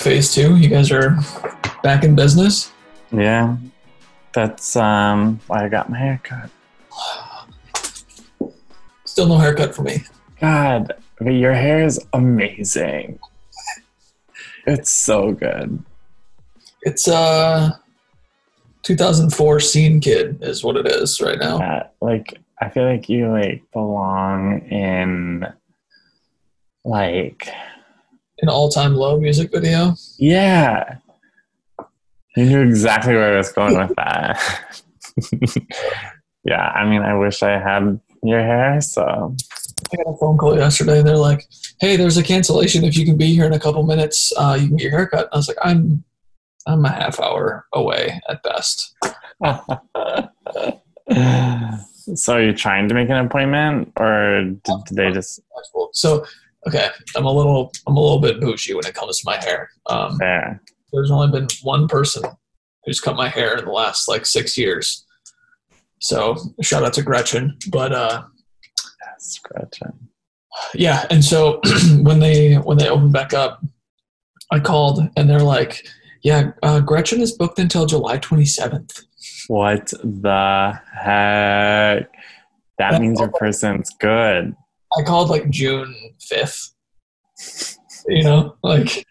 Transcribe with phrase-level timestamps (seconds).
[0.00, 0.56] phase two?
[0.56, 1.18] You guys are
[1.82, 2.72] back in business.
[3.12, 3.56] Yeah,
[4.32, 6.50] that's um why I got my haircut.
[9.04, 10.04] Still no haircut for me.
[10.40, 13.18] God, but your hair is amazing.
[14.66, 15.82] It's so good.
[16.82, 17.72] It's uh,
[18.84, 21.58] 2004 scene kid is what it is right now.
[21.58, 25.46] Yeah, like I feel like you like belong in
[26.84, 27.48] like
[28.42, 29.94] An all-time low music video.
[30.18, 30.96] yeah.
[32.36, 34.72] You knew exactly where I was going with that.
[36.44, 39.34] yeah, I mean I wish I had your hair, so
[39.92, 41.02] I got a phone call yesterday.
[41.02, 41.46] They're like,
[41.80, 42.84] "Hey, there's a cancellation.
[42.84, 45.28] If you can be here in a couple minutes, uh, you can get your haircut."
[45.32, 46.04] I was like, "I'm,
[46.66, 48.94] I'm a half hour away at best."
[52.14, 55.40] so are you trying to make an appointment or did, did they just
[55.92, 56.24] So,
[56.66, 59.70] okay, I'm a little, I'm a little bit bougie when it comes to my hair.
[59.86, 60.60] Um, there?
[60.92, 62.22] there's only been one person
[62.84, 65.04] who's cut my hair in the last like six years.
[66.00, 67.56] So shout out to Gretchen.
[67.70, 68.22] But uh,
[69.20, 70.08] Yes, Gretchen.
[70.74, 71.60] yeah, and so
[72.02, 73.62] when they when they opened back up,
[74.50, 75.86] I called and they're like,
[76.22, 79.04] "Yeah, uh, Gretchen is booked until July 27th."
[79.48, 82.10] What the heck?
[82.78, 84.56] That means your person's good.
[84.98, 85.94] I called like June
[86.32, 86.70] 5th.
[88.08, 89.04] You know, like,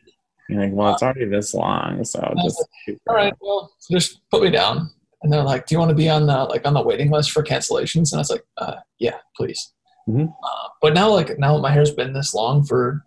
[0.49, 4.43] You're like, well, it's already this long, so just keep all right, well, just put
[4.43, 4.89] me down.
[5.21, 7.31] And they're like, "Do you want to be on the like on the waiting list
[7.31, 9.73] for cancellations?" And I was like, uh, "Yeah, please."
[10.07, 10.29] Mhm.
[10.29, 13.03] Uh, but now, like now, my hair's been this long for,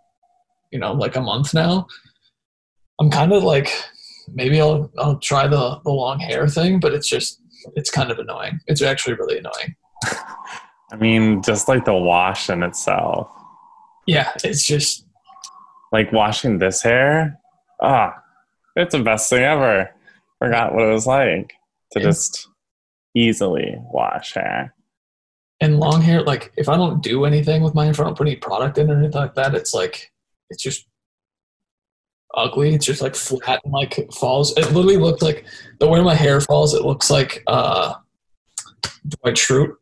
[0.71, 1.87] you know, like a month now.
[3.01, 3.73] I'm kind of like,
[4.29, 7.41] maybe I'll I'll try the the long hair thing, but it's just
[7.77, 8.61] it's kind of annoying.
[8.67, 9.75] It's actually really annoying.
[10.93, 13.29] I mean, just like the wash in itself.
[14.07, 15.07] Yeah, it's just
[15.91, 17.39] Like washing this hair,
[17.81, 18.15] ah,
[18.77, 19.91] it's the best thing ever.
[20.39, 21.55] Forgot what it was like
[21.93, 22.49] to just
[23.15, 24.75] easily wash hair.
[25.61, 26.23] and long hair.
[26.23, 28.77] Like if I don't do anything with my hair, if I don't put any product
[28.79, 30.11] in or anything like that, it's like
[30.51, 30.87] it's just
[32.35, 32.75] ugly.
[32.75, 34.53] It's just like flat and like falls.
[34.59, 35.45] It literally looked like
[35.79, 36.75] the way my hair falls.
[36.75, 37.95] It looks like uh,
[39.09, 39.75] Dwight Schrute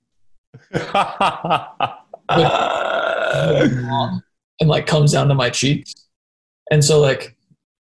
[4.61, 5.95] and like comes down to my cheeks,
[6.71, 7.37] and so like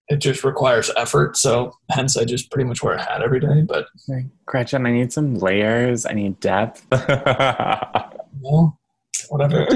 [0.09, 1.37] it just requires effort.
[1.37, 3.63] So hence I just pretty much wear a hat every day.
[3.63, 3.87] But
[4.47, 6.07] Gretchen, I need some layers.
[6.07, 6.87] I need depth.
[8.41, 8.77] know,
[9.29, 9.67] whatever.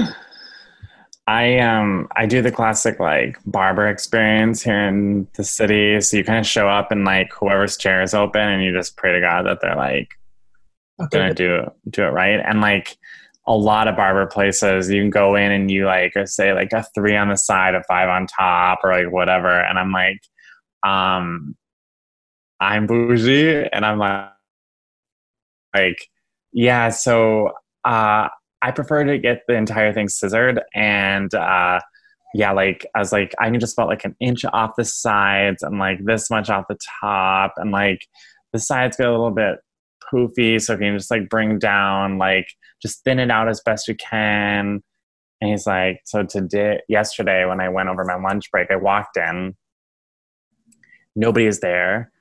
[1.25, 6.01] I um I do the classic like barber experience here in the city.
[6.01, 8.97] So you kind of show up and like whoever's chair is open, and you just
[8.97, 10.09] pray to God that they're like
[11.11, 12.39] gonna do do it right.
[12.39, 12.97] And like
[13.45, 16.85] a lot of barber places, you can go in and you like say like a
[16.95, 19.49] three on the side, a five on top, or like whatever.
[19.49, 20.21] And I'm like,
[20.83, 21.55] um,
[22.59, 24.29] I'm bougie, and I'm like,
[25.75, 26.07] like,
[26.53, 26.89] yeah.
[26.89, 27.47] So
[27.83, 28.29] uh,
[28.61, 31.81] I prefer to get the entire thing scissored, and uh,
[32.33, 35.63] yeah, like I was like, I need just about like an inch off the sides
[35.63, 38.07] and like this much off the top, and like
[38.53, 39.57] the sides get a little bit
[40.11, 42.47] poofy, so if you can just like bring down, like
[42.81, 44.83] just thin it out as best you can.
[45.41, 49.17] And he's like, so today, yesterday, when I went over my lunch break, I walked
[49.17, 49.55] in,
[51.15, 52.11] nobody is there,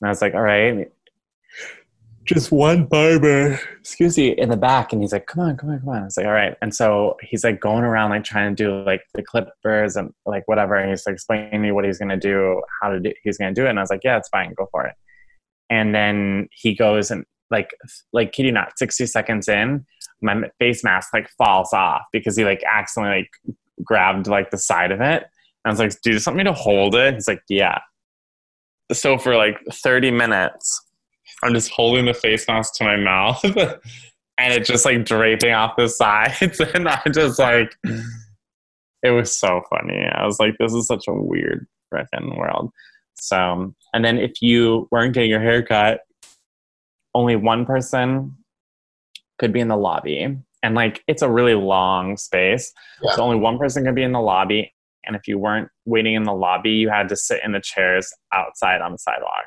[0.00, 0.90] and I was like, all right,
[2.24, 5.80] just one barber, excuse me, in the back, and he's like, come on, come on,
[5.80, 6.02] come on.
[6.02, 8.82] I was like, all right, and so he's like going around like trying to do
[8.84, 12.18] like the clippers and like whatever, and he's like explaining to me what he's gonna
[12.18, 14.52] do, how to do, he's gonna do it, and I was like, yeah, it's fine,
[14.54, 14.94] go for it
[15.70, 17.70] and then he goes and like
[18.12, 19.84] like kid you not 60 seconds in
[20.22, 24.90] my face mask like falls off because he like accidentally like grabbed like the side
[24.90, 25.22] of it.
[25.22, 27.14] And i was like do you just want me to hold it?
[27.14, 27.78] He's like yeah.
[28.92, 30.82] So for like 30 minutes
[31.42, 33.44] i'm just holding the face mask to my mouth
[34.38, 36.60] and it's just like draping off the sides.
[36.74, 37.76] And i just like
[39.02, 40.04] it was so funny.
[40.10, 42.72] I was like this is such a weird freaking world.
[43.14, 46.00] So, um, and then if you weren't getting your hair cut,
[47.14, 48.36] only one person
[49.38, 50.36] could be in the lobby.
[50.62, 52.74] And like, it's a really long space.
[53.00, 53.14] Yeah.
[53.14, 54.74] So only one person could be in the lobby.
[55.04, 58.12] And if you weren't waiting in the lobby, you had to sit in the chairs
[58.34, 59.46] outside on the sidewalk.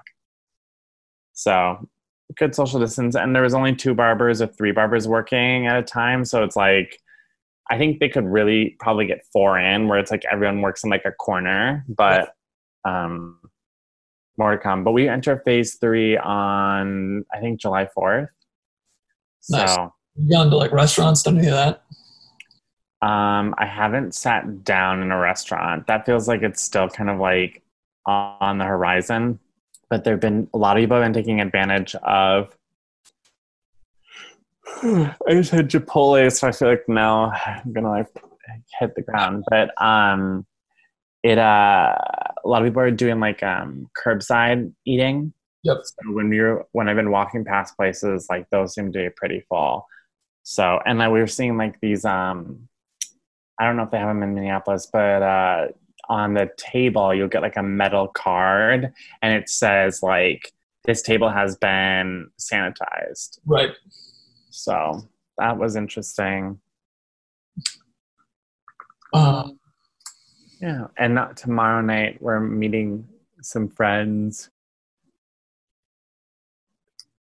[1.33, 1.87] So
[2.35, 3.15] good social distance.
[3.15, 6.25] And there was only two barbers or three barbers working at a time.
[6.25, 6.97] So it's like,
[7.69, 10.89] I think they could really probably get four in where it's like everyone works in
[10.89, 12.33] like a corner, but
[12.83, 13.39] um,
[14.39, 14.83] more to come.
[14.83, 18.29] But we enter phase three on I think July fourth.
[19.41, 19.77] So Nice.
[20.15, 21.83] You gone to like restaurants, done any of that?
[23.01, 25.87] Um, I haven't sat down in a restaurant.
[25.87, 27.61] That feels like it's still kind of like
[28.05, 29.39] on the horizon.
[29.89, 32.55] But there've been a lot of people have been taking advantage of.
[34.83, 38.07] I just had Chipotle, so I feel like now I'm gonna like
[38.79, 39.45] hit the ground.
[39.49, 40.45] But um,
[41.23, 41.95] it uh,
[42.43, 45.33] a lot of people are doing like um curbside eating.
[45.63, 45.77] Yep.
[45.83, 49.43] So when you're when I've been walking past places, like those seem to be pretty
[49.49, 49.87] full.
[50.43, 52.67] So and then we were seeing like these um
[53.59, 55.67] I don't know if they have them in Minneapolis, but uh
[56.07, 60.51] on the table you'll get like a metal card and it says like
[60.85, 63.39] this table has been sanitized.
[63.45, 63.71] Right.
[64.49, 65.07] So
[65.37, 66.59] that was interesting.
[69.13, 69.58] Um,
[70.61, 70.87] Yeah.
[70.97, 73.07] And not tomorrow night we're meeting
[73.41, 74.49] some friends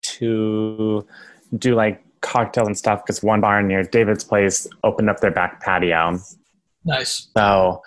[0.02, 1.06] to
[1.58, 5.62] do like cocktails and stuff because one bar near David's place opened up their back
[5.62, 6.20] patio.
[6.86, 7.30] nice.
[7.36, 7.82] So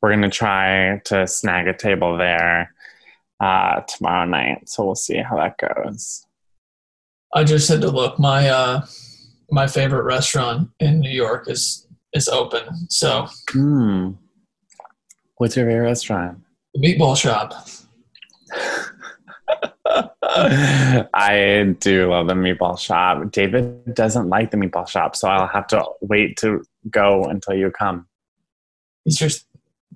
[0.00, 2.74] we're gonna try to snag a table there
[3.40, 4.68] uh, tomorrow night.
[4.68, 6.26] So we'll see how that goes.
[7.34, 8.18] I just had to look.
[8.18, 8.86] My uh,
[9.50, 12.88] my favorite restaurant in New York is is open.
[12.88, 14.12] So Hmm.
[15.40, 16.38] What's your favorite restaurant?
[16.74, 17.54] the meatball shop.
[21.14, 23.32] I do love the meatball shop.
[23.32, 27.70] David doesn't like the meatball shop, so I'll have to wait to go until you
[27.70, 28.06] come.
[29.06, 29.46] He's just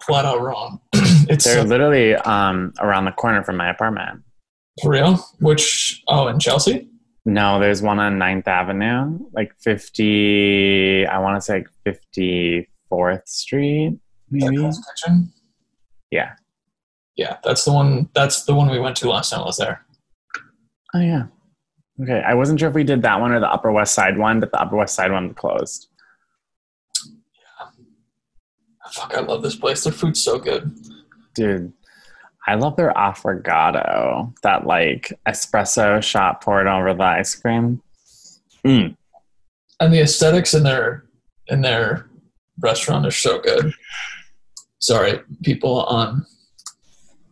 [0.03, 0.81] flat out wrong.
[0.95, 4.23] it's They're so, literally um, around the corner from my apartment.
[4.83, 5.17] for real.
[5.41, 6.89] Which oh, in Chelsea.
[7.27, 11.99] No, there's one on 9th Avenue, like 50, I want to say like
[12.91, 13.99] 54th Street,
[14.31, 14.57] maybe.
[14.57, 15.34] Hell's Kitchen?
[16.15, 16.35] Yeah.
[17.17, 18.09] Yeah, that's the one.
[18.15, 19.85] That's the one we went to last time I was there.
[20.95, 21.25] Oh, yeah.
[22.01, 22.23] Okay.
[22.25, 24.53] I wasn't sure if we did that one or the Upper West Side one, but
[24.53, 25.89] the Upper West Side one closed.
[27.05, 27.69] Yeah.
[28.93, 29.83] Fuck, I love this place.
[29.83, 30.73] Their food's so good.
[31.35, 31.73] Dude,
[32.47, 37.81] I love their affogato, that like espresso shot poured over the ice cream.
[38.65, 38.97] Mm.
[39.81, 41.05] and the aesthetics in their
[41.49, 42.09] in their
[42.61, 43.75] restaurant are so good.
[44.85, 46.27] Sorry, people on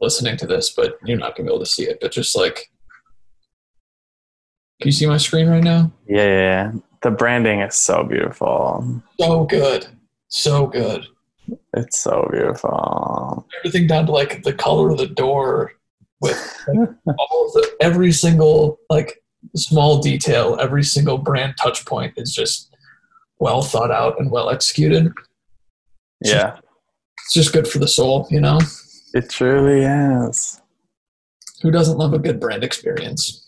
[0.00, 1.98] listening to this, but you're not gonna be able to see it.
[2.00, 2.70] But just like,
[4.80, 5.92] can you see my screen right now?
[6.08, 6.72] Yeah, yeah, yeah.
[7.02, 9.02] The branding is so beautiful.
[9.20, 9.86] So good,
[10.28, 11.06] so good.
[11.74, 13.46] It's so beautiful.
[13.58, 15.72] Everything down to like the color of the door,
[16.22, 19.22] with like, all of the every single like
[19.54, 22.74] small detail, every single brand touch point is just
[23.40, 25.12] well thought out and well executed.
[26.24, 26.56] Yeah,
[27.32, 28.60] It's just good for the soul, you know.
[29.14, 30.60] it truly is.
[31.62, 33.42] Who doesn't love a good brand experience?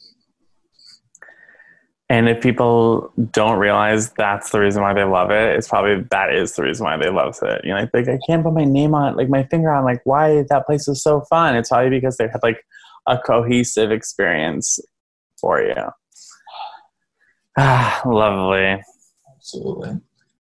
[2.09, 6.33] And if people don't realize that's the reason why they love it, it's probably that
[6.33, 7.61] is the reason why they love it.
[7.63, 10.01] You know, like, like I can't put my name on, like my finger on, like
[10.05, 11.55] why that place is so fun.
[11.55, 12.65] It's probably because they had like
[13.07, 14.79] a cohesive experience
[15.39, 15.75] for you.
[17.59, 18.83] Ah, lovely.
[19.37, 20.01] Absolutely.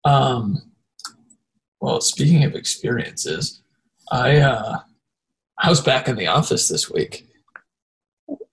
[0.07, 0.73] Um,
[1.81, 3.63] well, speaking of experiences,
[4.11, 4.79] I uh,
[5.59, 7.27] I was back in the office this week.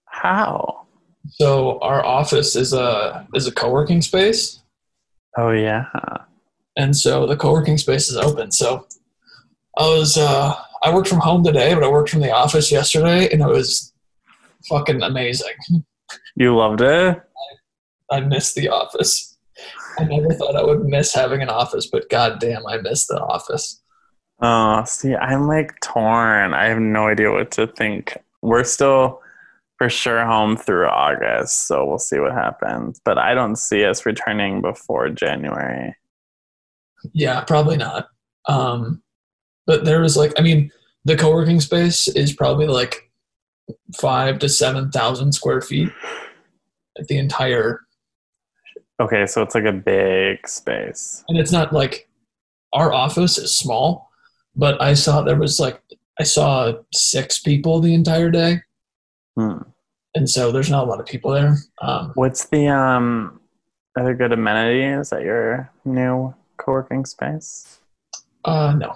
[0.06, 0.86] How?
[1.30, 4.62] So our office is a is a co-working space,
[5.38, 5.86] Oh yeah.
[6.78, 8.52] and so the co-working space is open.
[8.52, 8.88] So
[9.78, 10.54] I was uh,
[10.84, 13.94] I worked from home today, but I worked from the office yesterday, and it was
[14.70, 15.54] fucking amazing.
[16.36, 17.22] You loved it?
[18.12, 19.33] I I missed the office.
[19.98, 23.82] I never thought I would miss having an office, but goddamn, I miss the office.
[24.42, 26.54] Oh, see, I'm like torn.
[26.54, 28.18] I have no idea what to think.
[28.42, 29.22] We're still
[29.78, 33.00] for sure home through August, so we'll see what happens.
[33.04, 35.96] But I don't see us returning before January.
[37.14, 38.08] Yeah, probably not.
[38.48, 39.02] Um,
[39.66, 40.72] but there was like, I mean,
[41.06, 43.10] the co-working space is probably like
[43.96, 45.90] five to seven thousand square feet.
[47.08, 47.82] The entire,
[49.02, 51.24] Okay, so it's like a big space.
[51.28, 52.08] and it's not like
[52.74, 54.10] our office is small,
[54.56, 55.82] but I saw there was like
[56.20, 58.62] I saw six people the entire day,
[59.36, 59.64] Hmm.
[60.16, 61.58] and so there's not a lot of people there.
[61.82, 63.40] Um, What's the um
[63.98, 67.80] other good amenities at your new co-working space?
[68.46, 68.96] uh, no,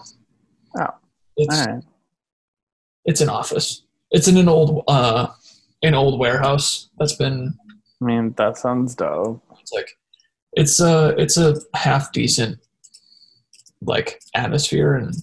[0.79, 0.87] Oh,
[1.37, 1.83] it's all right.
[3.05, 3.83] it's an office.
[4.11, 5.27] It's in an old uh,
[5.81, 7.55] an old warehouse that's been
[8.01, 9.43] I mean, that sounds dope.
[9.59, 9.89] It's like
[10.53, 12.59] it's a it's a half decent
[13.81, 15.13] like atmosphere and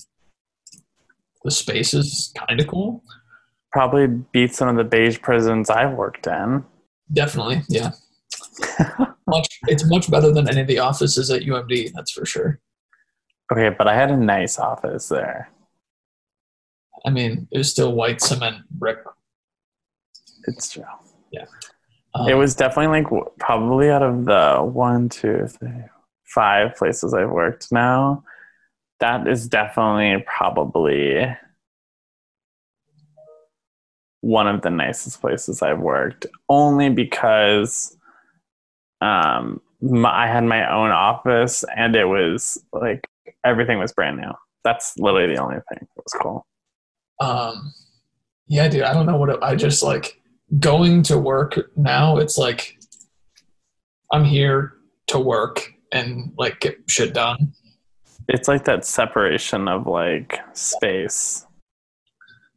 [1.44, 3.02] the space is kind of cool.
[3.72, 6.64] Probably beats some of the beige prisons I've worked in.
[7.12, 7.92] Definitely, yeah.
[9.26, 11.92] much it's much better than any of the offices at UMD.
[11.94, 12.60] That's for sure.
[13.52, 15.50] Okay, but I had a nice office there.
[17.04, 18.98] I mean, it was still white cement brick.
[20.46, 20.84] It's true.
[22.14, 25.70] Um, It was definitely like probably out of the one, two, three,
[26.24, 28.24] five places I've worked now.
[29.00, 31.36] That is definitely probably
[34.20, 37.96] one of the nicest places I've worked, only because
[39.00, 43.06] um, my, I had my own office and it was like
[43.44, 44.30] everything was brand new.
[44.62, 46.46] That's literally the only thing that was cool.
[47.20, 47.74] Um,
[48.46, 50.18] yeah, dude, I don't know what it, I just like
[50.58, 52.18] going to work now.
[52.18, 52.78] It's like
[54.12, 54.74] I'm here
[55.08, 57.52] to work and like get shit done.
[58.28, 61.46] It's like that separation of like space.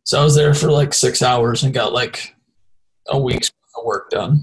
[0.03, 2.35] So I was there for like six hours and got like
[3.07, 4.41] a week's worth of work done.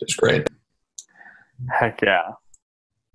[0.00, 0.48] It's great.
[1.78, 2.32] Heck yeah.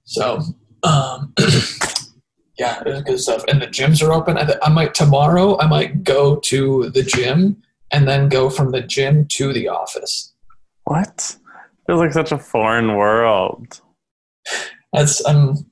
[0.04, 0.42] So,
[0.84, 1.34] um,
[2.58, 3.44] yeah, it was good stuff.
[3.48, 4.38] And the gyms are open.
[4.38, 5.60] I, th- I might tomorrow.
[5.60, 7.62] I might go to the gym
[7.92, 10.34] and then go from the gym to the office.
[10.86, 11.36] What?
[11.88, 13.82] Feels like such a foreign world.
[14.94, 15.66] That's um,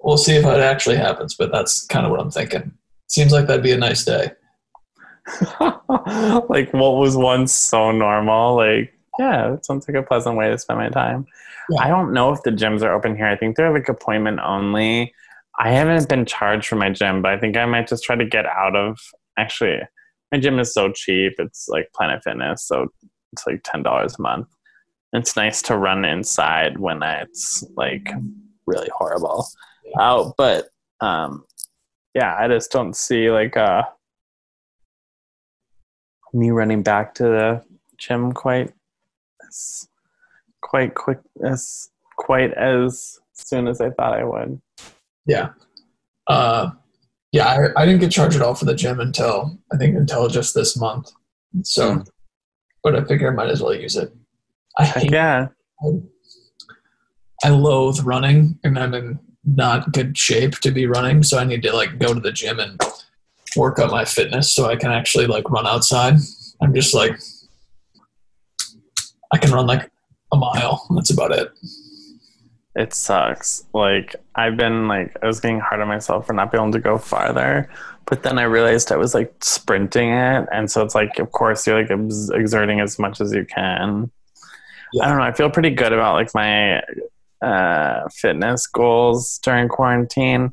[0.00, 2.72] we'll see if it actually happens, but that's kind of what I'm thinking.
[3.08, 4.32] Seems like that'd be a nice day.
[5.60, 8.56] like what was once so normal.
[8.56, 11.26] Like, yeah, it sounds like a pleasant way to spend my time.
[11.70, 11.82] Yeah.
[11.82, 13.26] I don't know if the gyms are open here.
[13.26, 15.12] I think they're like appointment only.
[15.58, 18.24] I haven't been charged for my gym, but I think I might just try to
[18.24, 18.98] get out of
[19.36, 19.80] actually
[20.32, 21.34] my gym is so cheap.
[21.38, 22.88] It's like Planet Fitness, so
[23.32, 24.48] it's like ten dollars a month.
[25.12, 28.08] It's nice to run inside when it's like
[28.66, 29.46] really horrible
[29.98, 30.68] out, but
[31.00, 31.44] um
[32.14, 33.82] yeah, I just don't see like uh
[36.32, 37.64] me running back to the
[37.98, 38.72] gym quite
[39.48, 39.88] as
[40.60, 44.60] quite quick as quite as soon as I thought I would.
[45.26, 45.50] Yeah.
[46.26, 46.70] Uh,
[47.32, 47.46] yeah,
[47.76, 50.54] I, I didn't get charged at all for the gym until I think until just
[50.54, 51.10] this month.
[51.62, 52.00] So, Hmm.
[52.82, 54.12] but I figure I might as well use it.
[54.78, 55.48] I hate, yeah.
[57.42, 61.22] I loathe running, and I'm in not good shape to be running.
[61.22, 62.78] So I need to like go to the gym and
[63.56, 66.14] work up my fitness so I can actually like run outside.
[66.62, 67.18] I'm just like,
[69.32, 69.90] I can run like
[70.32, 70.86] a mile.
[70.94, 71.50] That's about it.
[72.76, 73.64] It sucks.
[73.74, 76.78] Like I've been like I was getting hard on myself for not being able to
[76.78, 77.68] go farther,
[78.06, 81.66] but then I realized I was like sprinting it, and so it's like of course
[81.66, 84.10] you're like ex- exerting as much as you can.
[84.92, 85.04] Yeah.
[85.04, 85.24] I don't know.
[85.24, 86.82] I feel pretty good about like my
[87.42, 90.52] uh, fitness goals during quarantine,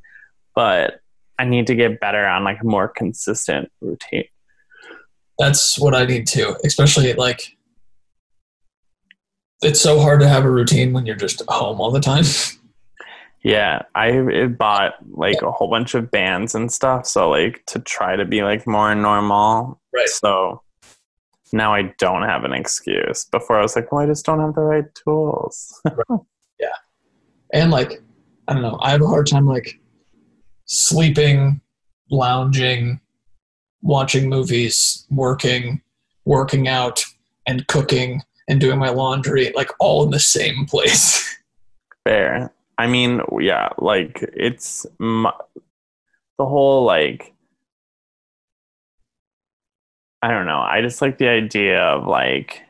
[0.55, 1.01] but
[1.39, 4.25] I need to get better on like a more consistent routine.
[5.37, 7.56] That's what I need too, especially like
[9.61, 12.25] it's so hard to have a routine when you're just at home all the time.
[13.43, 18.17] Yeah, I bought like a whole bunch of bands and stuff, so like to try
[18.17, 19.79] to be like more normal.
[19.93, 20.09] Right.
[20.09, 20.63] So
[21.53, 23.23] now I don't have an excuse.
[23.25, 25.81] Before I was like, well, I just don't have the right tools.
[26.59, 26.73] Yeah.
[27.53, 28.01] And like
[28.47, 29.79] I don't know, I have a hard time like
[30.65, 31.61] sleeping,
[32.09, 32.99] lounging,
[33.81, 35.81] watching movies, working,
[36.25, 37.05] working out,
[37.45, 41.35] and cooking and doing my laundry like all in the same place.
[42.03, 42.53] Fair.
[42.77, 45.29] I mean, yeah, like it's mu
[46.37, 47.33] the whole like
[50.21, 50.59] I don't know.
[50.59, 52.61] I just like the idea of like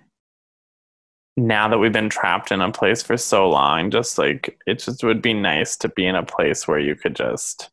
[1.37, 5.03] now that we've been trapped in a place for so long, just like it just
[5.03, 7.69] would be nice to be in a place where you could just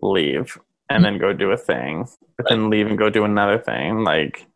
[0.00, 0.58] leave
[0.88, 1.14] and mm-hmm.
[1.14, 2.06] then go do a thing,
[2.36, 4.04] but then leave and go do another thing.
[4.04, 4.46] Like,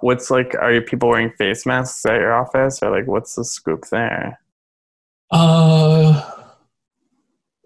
[0.00, 3.44] what's like, are you people wearing face masks at your office, or like, what's the
[3.44, 4.40] scoop there?
[5.30, 6.28] Uh,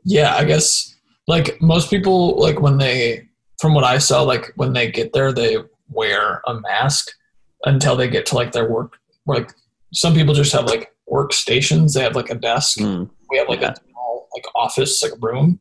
[0.05, 0.95] yeah, I guess
[1.27, 3.29] like most people, like when they,
[3.61, 5.57] from what I saw, like when they get there, they
[5.89, 7.11] wear a mask
[7.65, 8.99] until they get to like their work.
[9.27, 9.53] Like
[9.93, 11.95] some people just have like workstations.
[11.95, 12.79] They have like a desk.
[12.79, 13.09] Mm.
[13.31, 15.61] We have like a small like office, like a room.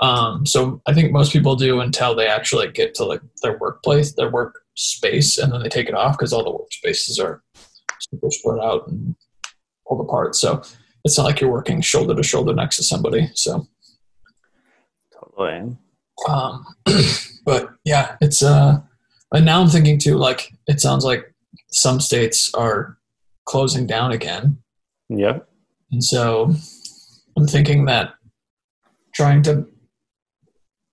[0.00, 4.12] Um, so I think most people do until they actually get to like their workplace,
[4.12, 6.50] their work space, and then they take it off because all the
[6.88, 7.42] workspaces are
[7.98, 9.16] super spread out and
[9.88, 10.34] pulled apart.
[10.36, 10.62] So
[11.04, 13.30] it's not like you're working shoulder to shoulder next to somebody.
[13.34, 13.66] So,
[15.12, 15.76] Totally.
[16.28, 16.66] um,
[17.44, 18.78] but yeah, it's uh,
[19.32, 20.16] and now I'm thinking too.
[20.16, 21.32] Like it sounds like
[21.72, 22.98] some states are
[23.46, 24.58] closing down again,
[25.08, 25.48] Yep.
[25.92, 26.52] and so
[27.36, 28.14] I'm thinking that
[29.14, 29.66] trying to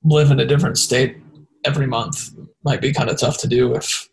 [0.03, 1.17] live in a different state
[1.65, 2.29] every month
[2.63, 4.09] might be kind of tough to do if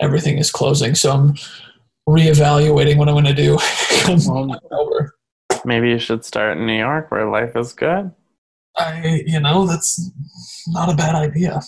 [0.00, 0.94] everything is closing.
[0.94, 1.34] So I'm
[2.08, 3.58] reevaluating what I'm going to do
[4.08, 5.10] Well.
[5.64, 8.12] Maybe you should start in New York where life is good.
[8.76, 10.10] I, you know, that's
[10.68, 11.60] not a bad idea.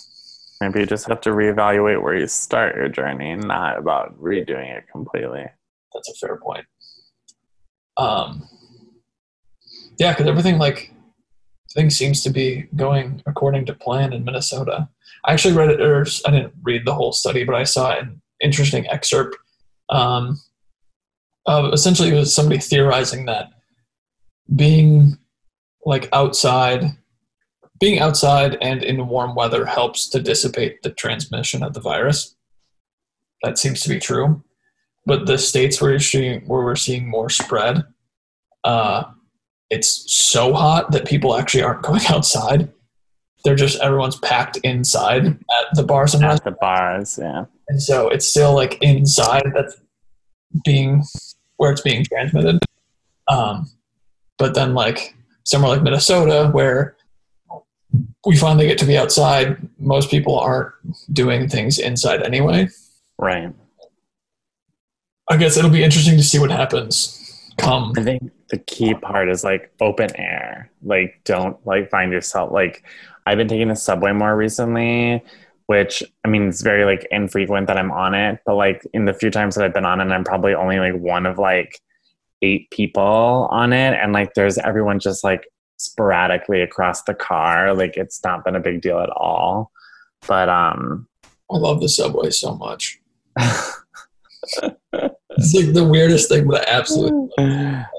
[0.61, 4.85] Maybe you just have to reevaluate where you start your journey, not about redoing it
[4.91, 5.45] completely.
[5.93, 6.65] That's a fair point.
[7.97, 8.47] Um,
[9.97, 10.93] yeah, because everything like
[11.73, 14.89] things seems to be going according to plan in Minnesota.
[15.25, 18.21] I actually read it, or I didn't read the whole study, but I saw an
[18.41, 19.37] interesting excerpt.
[19.89, 20.39] Um,
[21.45, 23.49] uh, essentially, it was somebody theorizing that
[24.55, 25.17] being
[25.85, 26.83] like outside
[27.79, 32.35] being outside and in warm weather helps to dissipate the transmission of the virus.
[33.43, 34.43] That seems to be true.
[35.05, 37.83] But the states where, where we're seeing more spread,
[38.65, 39.05] uh,
[39.69, 42.71] it's so hot that people actually aren't going outside.
[43.43, 47.45] They're just everyone's packed inside at the bars and At the bars, yeah.
[47.69, 49.77] and so it's still like inside that's
[50.65, 51.03] being
[51.57, 52.59] where it's being transmitted.
[53.27, 53.69] Um,
[54.37, 55.15] but then like
[55.45, 56.95] somewhere like Minnesota where
[58.25, 60.73] we finally get to be outside, most people aren't
[61.13, 62.67] doing things inside anyway.
[63.17, 63.53] Right.
[65.29, 67.15] I guess it'll be interesting to see what happens
[67.57, 67.93] come.
[67.97, 70.71] I think the key part is like open air.
[70.83, 72.83] Like don't like find yourself like
[73.29, 75.23] I've been taking the subway more recently,
[75.67, 79.13] which I mean it's very like infrequent that I'm on it, but like in the
[79.13, 81.79] few times that I've been on it, I'm probably only like one of like
[82.41, 87.75] eight people on it and like there's everyone just like sporadically across the car.
[87.75, 89.71] Like it's not been a big deal at all.
[90.27, 91.07] But um
[91.51, 92.99] I love the subway so much.
[93.37, 93.75] it's
[95.53, 97.29] like the weirdest thing, but I absolutely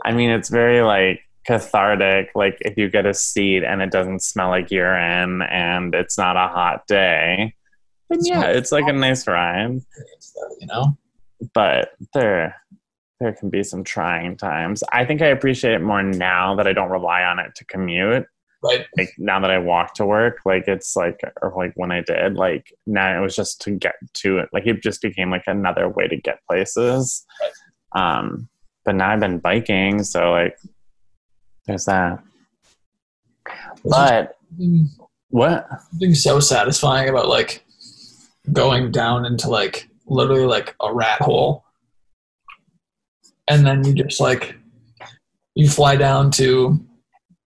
[0.04, 4.22] I mean it's very like cathartic like if you get a seat and it doesn't
[4.22, 7.54] smell like urine and it's not a hot day
[8.10, 9.80] then yeah it's like a nice ride
[10.60, 10.96] you know.
[11.54, 12.54] but there
[13.20, 14.82] there can be some trying times.
[14.92, 18.26] I think i appreciate it more now that i don't rely on it to commute.
[18.62, 18.84] Right.
[18.98, 22.34] like now that i walk to work like it's like or like when i did
[22.34, 25.88] like now it was just to get to it like it just became like another
[25.88, 27.24] way to get places.
[27.92, 28.50] Um
[28.84, 30.58] but now i've been biking so like
[31.70, 32.22] there's that.
[33.84, 34.36] But
[35.28, 35.68] what?
[35.90, 37.64] something so satisfying about like
[38.52, 41.64] going down into like literally like a rat hole.
[43.48, 44.56] And then you just like
[45.54, 46.78] you fly down to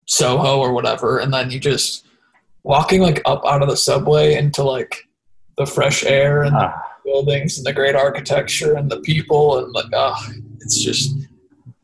[0.08, 2.06] soho or whatever and then you just
[2.64, 5.04] walking like up out of the subway into like
[5.58, 9.74] the fresh air and the Ah, buildings and the great architecture and the people and
[9.74, 10.16] like oh
[10.62, 11.14] it's just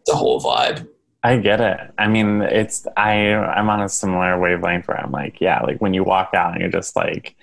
[0.06, 0.88] the whole vibe
[1.24, 1.80] I get it.
[1.98, 5.94] I mean, it's I I'm on a similar wavelength where I'm like, yeah, like when
[5.94, 7.36] you walk out and you're just like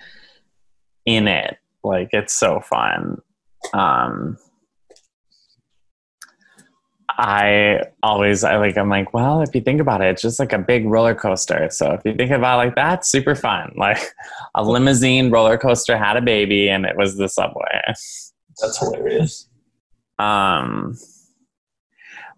[1.05, 3.21] in it, like it's so fun.
[3.73, 4.37] Um
[7.17, 10.53] I always I like I'm like, well, if you think about it, it's just like
[10.53, 11.67] a big roller coaster.
[11.71, 13.73] So if you think about it like that, super fun.
[13.77, 13.99] Like
[14.55, 17.81] a limousine roller coaster had a baby and it was the subway.
[18.59, 19.49] that's hilarious
[20.19, 20.95] Um,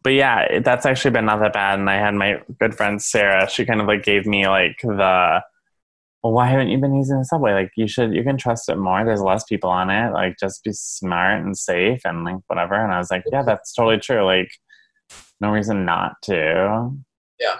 [0.04, 1.80] but yeah, that's actually been not that bad.
[1.80, 3.50] And I had my good friend Sarah.
[3.50, 5.42] She kind of like gave me like the,
[6.22, 7.54] well, why haven't you been using the subway?
[7.54, 9.06] Like you should, you can trust it more.
[9.06, 10.12] There's less people on it.
[10.12, 12.76] Like just be smart and safe and like whatever.
[12.76, 14.26] And I was like, yeah, that's totally true.
[14.26, 14.52] Like
[15.39, 16.92] no reason not to.
[17.39, 17.60] Yeah.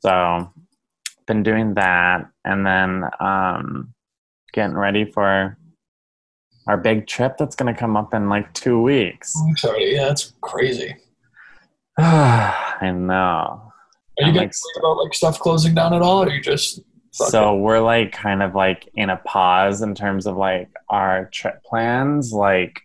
[0.00, 0.52] So
[1.26, 3.92] been doing that and then um
[4.52, 5.56] getting ready for
[6.68, 9.36] our big trip that's going to come up in like two weeks.
[9.56, 10.96] Sorry yeah it's crazy
[11.98, 13.14] I know.
[13.14, 13.72] Are
[14.18, 14.50] you I'm guys like-
[14.82, 16.80] worried about like stuff closing down at all, or are you just
[17.12, 21.62] So we're like kind of like in a pause in terms of like our trip
[21.64, 22.32] plans.
[22.32, 22.80] Like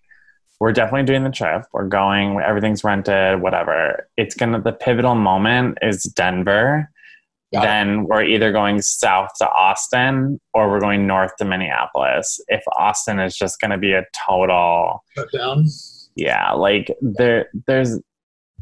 [0.60, 1.64] we're definitely doing the trip.
[1.74, 4.08] We're going, everything's rented, whatever.
[4.16, 6.90] It's gonna the pivotal moment is Denver.
[7.54, 7.68] Got it.
[7.68, 12.40] then we're either going south to Austin or we're going north to Minneapolis.
[12.48, 15.66] If Austin is just gonna be a total shut down?
[16.16, 18.00] yeah like there there's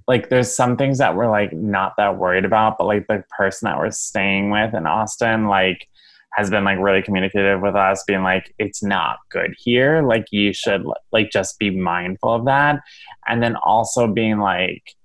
[0.09, 3.67] like there's some things that we're like not that worried about but like the person
[3.67, 5.87] that we're staying with in austin like
[6.33, 10.03] has been like really communicative with us being like it's not good here.
[10.03, 12.81] Like you should like just be mindful of that.
[13.27, 14.95] And then also being like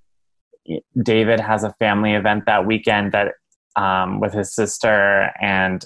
[1.03, 3.33] david has a family event that weekend that
[3.77, 5.85] um, with his sister and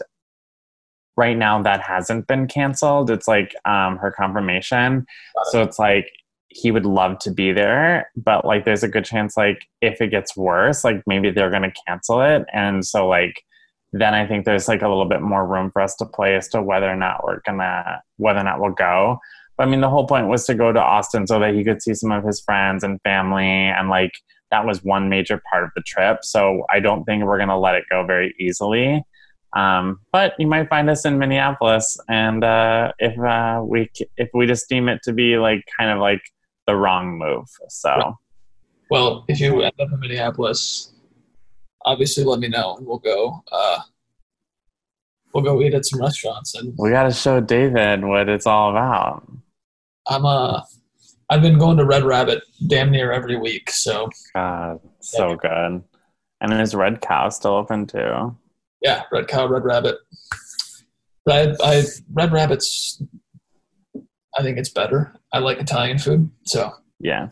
[1.17, 3.11] right now that hasn't been canceled.
[3.11, 5.05] It's like um, her confirmation.
[5.51, 6.13] So it's like
[6.61, 10.09] he would love to be there, but like there's a good chance like if it
[10.09, 12.45] gets worse, like maybe they're gonna cancel it.
[12.53, 13.43] And so like
[13.93, 16.49] then I think there's like a little bit more room for us to play as
[16.49, 19.19] to whether or not we're gonna whether or not we'll go.
[19.57, 21.83] But I mean the whole point was to go to Austin so that he could
[21.83, 24.13] see some of his friends and family and like
[24.51, 26.25] that was one major part of the trip.
[26.25, 29.03] So I don't think we're going to let it go very easily.
[29.55, 34.47] Um, but you might find us in Minneapolis, and uh, if uh, we if we
[34.47, 36.21] just deem it to be like kind of like
[36.69, 38.19] the wrong move, so.
[38.91, 40.93] Well, if you end up in Minneapolis,
[41.85, 43.43] obviously let me know, and we'll go.
[43.51, 43.81] Uh,
[45.33, 48.71] we'll go eat at some restaurants, and we got to show David what it's all
[48.71, 49.27] about.
[50.07, 50.61] I'm uh,
[51.31, 54.11] I've been going to Red Rabbit damn near every week, so.
[54.35, 55.37] God, so yeah.
[55.37, 55.83] good.
[56.41, 58.37] And is Red Cow still open too?
[58.83, 59.97] Yeah, Red Cow, Red Rabbit.
[61.29, 63.03] I, I Red Rabbit's.
[64.39, 65.18] I think it's better.
[65.33, 66.73] I like Italian food, so.
[67.01, 67.29] Yeah,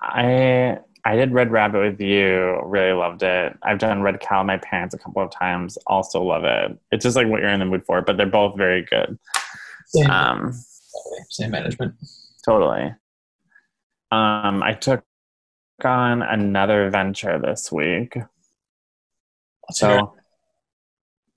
[0.00, 2.60] I I did Red Rabbit with you.
[2.64, 3.56] Really loved it.
[3.62, 5.78] I've done Red Cow with my parents a couple of times.
[5.86, 6.78] Also love it.
[6.92, 9.18] It's just like what you're in the mood for, but they're both very good.
[9.86, 10.52] Same, um,
[11.30, 11.94] same management.
[12.44, 12.94] Totally.
[14.12, 15.04] Um, I took
[15.84, 18.16] on another venture this week.
[19.70, 20.14] so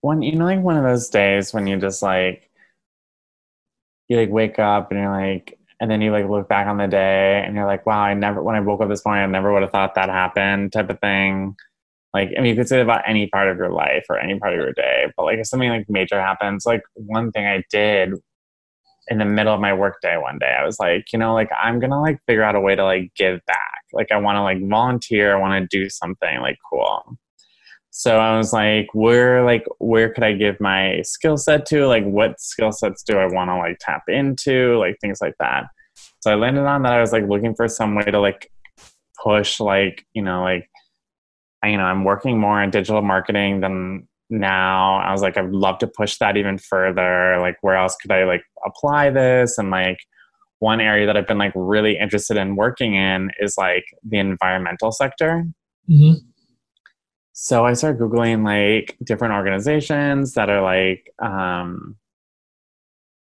[0.01, 2.49] when you know like one of those days when you just like
[4.09, 6.87] you like wake up and you're like and then you like look back on the
[6.87, 9.51] day and you're like wow i never when i woke up this morning i never
[9.51, 11.53] would have thought that happened type of thing.
[12.13, 14.53] Like i mean you could say about any part of your life or any part
[14.53, 18.13] of your day but like if something like major happens like one thing i did
[19.09, 21.81] in the middle of my workday one day i was like you know like i'm
[21.81, 23.81] gonna like figure out a way to like give back.
[23.91, 27.17] Like i want to like volunteer i want to do something like cool
[27.95, 31.85] so I was like, where like where could I give my skill set to?
[31.85, 34.79] Like what skill sets do I want to like tap into?
[34.79, 35.65] Like things like that.
[36.21, 38.51] So I landed on that I was like looking for some way to like
[39.23, 40.67] push like, you know, like
[41.61, 44.95] I, you know, I'm working more in digital marketing than now.
[44.95, 47.37] I was like, I'd love to push that even further.
[47.39, 49.59] Like where else could I like apply this?
[49.59, 49.99] And like
[50.57, 54.91] one area that I've been like really interested in working in is like the environmental
[54.91, 55.45] sector.
[55.87, 56.31] Mm-hmm
[57.33, 61.97] so I started Googling like different organizations that are like, um,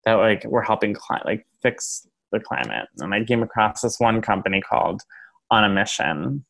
[0.04, 2.86] that like were helping cli- like fix the climate.
[2.98, 5.00] And I came across this one company called
[5.50, 6.44] On a Mission.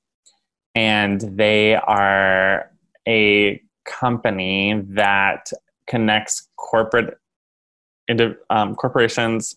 [0.74, 2.70] And they are
[3.06, 5.52] a company that
[5.86, 7.16] connects corporate
[8.50, 9.56] um, corporations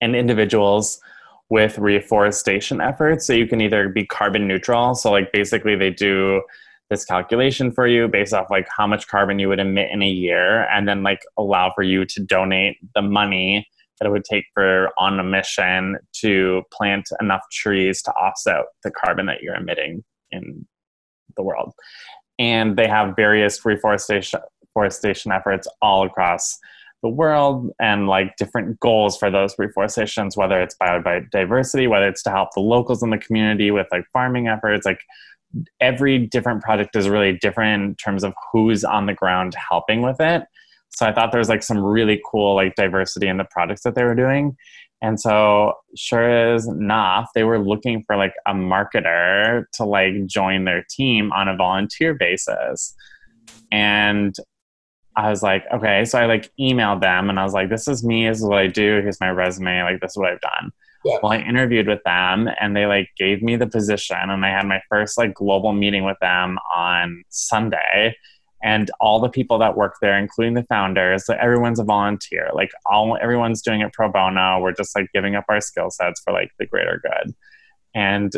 [0.00, 1.00] and individuals
[1.50, 3.26] with reforestation efforts.
[3.26, 4.94] So you can either be carbon neutral.
[4.94, 6.42] So like basically they do
[6.90, 10.08] this calculation for you based off like how much carbon you would emit in a
[10.08, 13.66] year and then like allow for you to donate the money
[13.98, 18.90] that it would take for on a mission to plant enough trees to offset the
[18.90, 20.66] carbon that you're emitting in
[21.36, 21.72] the world.
[22.38, 24.40] And they have various reforestation
[24.74, 26.56] reforestation efforts all across
[27.02, 32.30] the world and like different goals for those reforestations, whether it's biodiversity, whether it's to
[32.30, 35.00] help the locals in the community with like farming efforts, like
[35.80, 40.20] every different project is really different in terms of who's on the ground helping with
[40.20, 40.42] it.
[40.90, 43.94] So I thought there was like some really cool like diversity in the projects that
[43.94, 44.56] they were doing.
[45.00, 50.64] And so sure as enough, they were looking for like a marketer to like join
[50.64, 52.94] their team on a volunteer basis.
[53.70, 54.34] And
[55.18, 56.04] I was like, okay.
[56.04, 58.28] So I like emailed them and I was like, this is me.
[58.28, 59.00] This is what I do.
[59.02, 59.82] Here's my resume.
[59.82, 60.70] Like, this is what I've done.
[61.04, 61.18] Yeah.
[61.20, 64.64] Well, I interviewed with them and they like gave me the position and I had
[64.66, 68.16] my first like global meeting with them on Sunday.
[68.62, 72.50] And all the people that work there, including the founders, so everyone's a volunteer.
[72.52, 74.60] Like all everyone's doing it pro bono.
[74.60, 77.34] We're just like giving up our skill sets for like the greater good.
[77.94, 78.32] And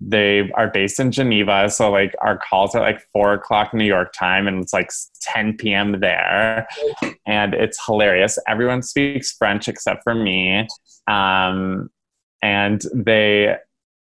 [0.00, 1.70] they are based in Geneva.
[1.70, 4.90] So like our calls are like four o'clock New York time and it's like
[5.22, 6.00] 10 p.m.
[6.00, 6.66] there.
[7.26, 8.38] And it's hilarious.
[8.46, 10.66] Everyone speaks French except for me.
[11.08, 11.90] Um,
[12.42, 13.56] and they,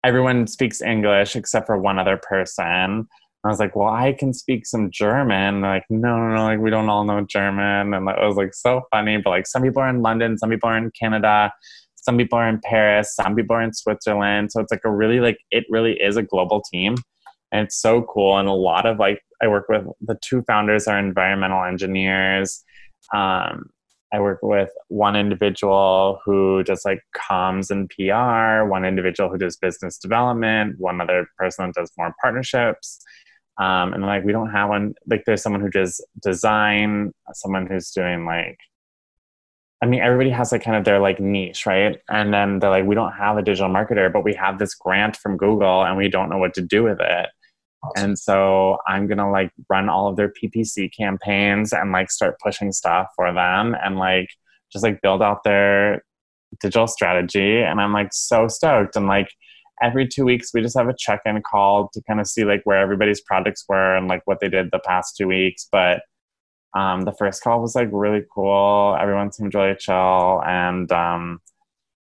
[0.04, 3.06] everyone speaks English except for one other person.
[3.44, 5.60] I was like, well, I can speak some German.
[5.60, 7.92] Like, no, no, no, like we don't all know German.
[7.92, 9.18] And it was like so funny.
[9.18, 11.52] But like some people are in London, some people are in Canada
[12.04, 14.52] some people are in Paris, some people are in Switzerland.
[14.52, 16.96] So it's like a really like it really is a global team.
[17.50, 18.38] And it's so cool.
[18.38, 22.62] And a lot of like I work with the two founders are environmental engineers.
[23.14, 23.70] Um,
[24.12, 29.56] I work with one individual who does like comms and PR, one individual who does
[29.56, 33.00] business development, one other person that does more partnerships.
[33.58, 37.90] Um, and like we don't have one like there's someone who does design, someone who's
[37.90, 38.58] doing like
[39.84, 41.98] I mean, everybody has like kind of their like niche, right?
[42.08, 45.14] And then they're like, we don't have a digital marketer, but we have this grant
[45.14, 47.28] from Google and we don't know what to do with it.
[47.82, 48.02] Awesome.
[48.04, 52.72] And so I'm gonna like run all of their PPC campaigns and like start pushing
[52.72, 54.30] stuff for them and like
[54.72, 56.02] just like build out their
[56.60, 57.60] digital strategy.
[57.60, 58.96] And I'm like so stoked.
[58.96, 59.28] And like
[59.82, 62.78] every two weeks we just have a check-in call to kind of see like where
[62.78, 65.68] everybody's projects were and like what they did the past two weeks.
[65.70, 66.00] But
[66.74, 68.96] um, the first call was like really cool.
[69.00, 71.40] Everyone seemed really chill, and um,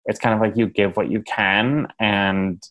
[0.06, 2.62] it's kind of like you give what you can, and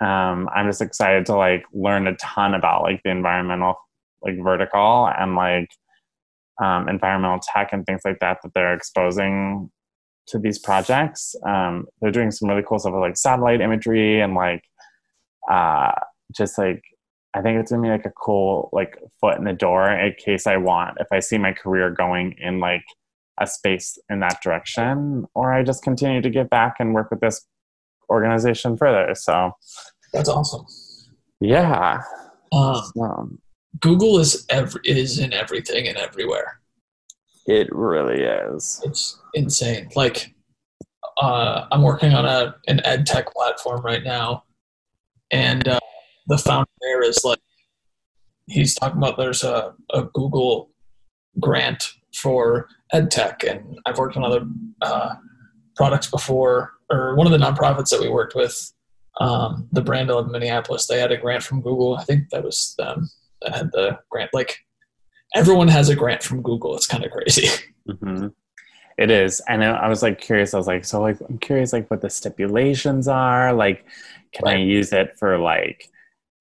[0.00, 3.76] um, I'm just excited to like learn a ton about like the environmental
[4.22, 5.70] like vertical and like
[6.62, 9.70] um, environmental tech and things like that that they're exposing
[10.28, 11.34] to these projects.
[11.46, 14.62] Um, they're doing some really cool stuff with like satellite imagery and like
[15.50, 15.92] uh,
[16.34, 16.82] just like
[17.34, 20.46] I think it's gonna be like a cool like foot in the door in case
[20.46, 22.84] I want if I see my career going in like
[23.40, 27.20] a space in that direction, or I just continue to give back and work with
[27.20, 27.46] this
[28.10, 29.14] organization further.
[29.14, 29.52] So
[30.12, 30.66] That's awesome.
[31.40, 32.02] yeah,
[32.52, 33.38] Um, um,
[33.80, 36.60] Google is every, is in everything and everywhere.
[37.46, 38.82] it really is.
[38.84, 39.88] It's insane.
[39.96, 40.34] Like,
[41.22, 44.44] uh, I'm working on a an ed tech platform right now,
[45.30, 45.79] and uh,
[46.30, 47.40] the founder there is like,
[48.46, 50.70] he's talking about there's a, a Google
[51.40, 54.46] grant for ed tech, and I've worked on other
[54.80, 55.16] uh,
[55.76, 58.72] products before, or one of the nonprofits that we worked with,
[59.20, 61.96] um, the brand of Minneapolis, they had a grant from Google.
[61.96, 63.10] I think that was them
[63.42, 64.30] that had the grant.
[64.32, 64.56] Like,
[65.34, 66.76] everyone has a grant from Google.
[66.76, 67.48] It's kind of crazy.
[68.00, 68.28] hmm
[68.98, 70.54] It is, and I I was like curious.
[70.54, 73.52] I was like, so like I'm curious, like what the stipulations are.
[73.52, 73.84] Like,
[74.32, 75.90] can I use it for like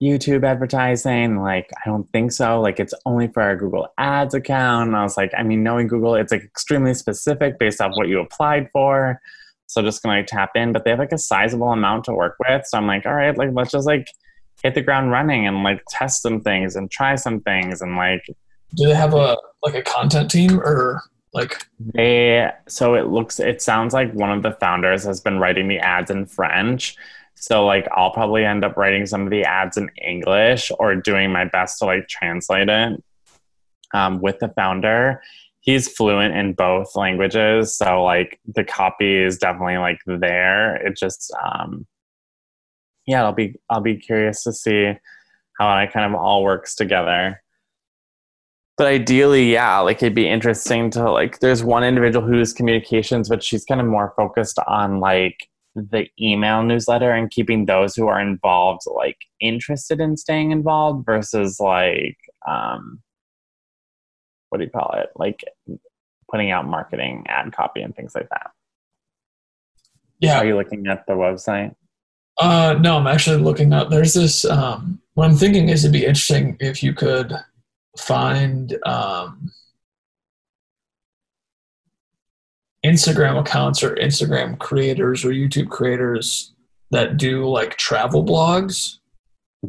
[0.01, 1.41] YouTube advertising?
[1.41, 2.61] Like, I don't think so.
[2.61, 4.87] Like, it's only for our Google Ads account.
[4.87, 8.07] And I was like, I mean, knowing Google, it's like extremely specific based off what
[8.07, 9.21] you applied for.
[9.69, 12.35] So just gonna like tap in, but they have like a sizable amount to work
[12.39, 12.65] with.
[12.65, 14.07] So I'm like, all right, like let's just like
[14.63, 18.25] hit the ground running and like test some things and try some things and like
[18.75, 23.61] Do they have a like a content team or like They so it looks it
[23.61, 26.95] sounds like one of the founders has been writing the ads in French.
[27.39, 31.31] So like I'll probably end up writing some of the ads in English or doing
[31.31, 33.03] my best to like translate it
[33.93, 35.21] um, with the founder.
[35.61, 40.75] He's fluent in both languages, so like the copy is definitely like there.
[40.75, 41.85] It just um,
[43.05, 44.93] yeah, I'll be I'll be curious to see
[45.59, 47.41] how it kind of all works together
[48.79, 53.43] but ideally yeah like it'd be interesting to like there's one individual who's communications but
[53.43, 58.19] she's kind of more focused on like the email newsletter and keeping those who are
[58.19, 63.01] involved like interested in staying involved versus like um
[64.49, 65.09] what do you call it?
[65.15, 65.43] Like
[66.29, 68.51] putting out marketing ad copy and things like that.
[70.19, 70.39] Yeah.
[70.39, 71.75] Are you looking at the website?
[72.37, 76.05] Uh no i'm actually looking up there's this um what i'm thinking is it'd be
[76.05, 77.33] interesting if you could
[77.97, 79.51] find um
[82.85, 86.53] instagram accounts or instagram creators or youtube creators
[86.91, 88.97] that do like travel blogs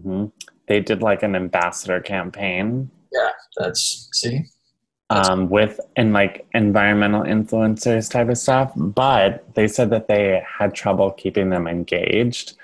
[0.00, 0.26] hmm
[0.68, 4.44] they did like an ambassador campaign Yeah, that's see
[5.10, 10.72] um, with and like environmental influencers type of stuff, but they said that they had
[10.72, 12.56] trouble keeping them engaged.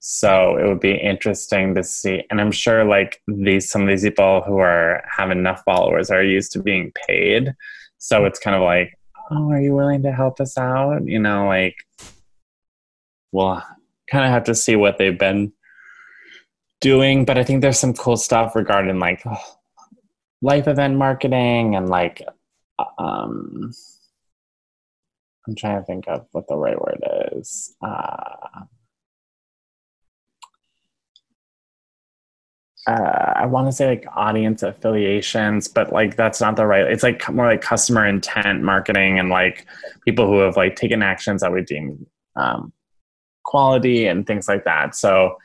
[0.00, 4.02] So it would be interesting to see, and I'm sure like these some of these
[4.02, 7.54] people who are have enough followers are used to being paid.
[7.96, 8.98] So it's kind of like,
[9.30, 11.06] oh, are you willing to help us out?
[11.06, 11.76] You know, like
[13.32, 13.62] we'll
[14.10, 15.52] kind of have to see what they've been
[16.80, 17.24] doing.
[17.24, 19.24] But I think there's some cool stuff regarding like
[20.44, 22.20] life event marketing and like
[22.98, 23.72] um
[25.46, 28.64] i'm trying to think of what the right word is uh,
[32.86, 36.86] uh, I want to say like audience affiliations, but like that's not the right.
[36.86, 39.66] It's like more like customer intent marketing and like
[40.04, 42.72] people who have like taken actions that we deem um,
[43.44, 44.94] quality and things like that.
[44.94, 45.36] So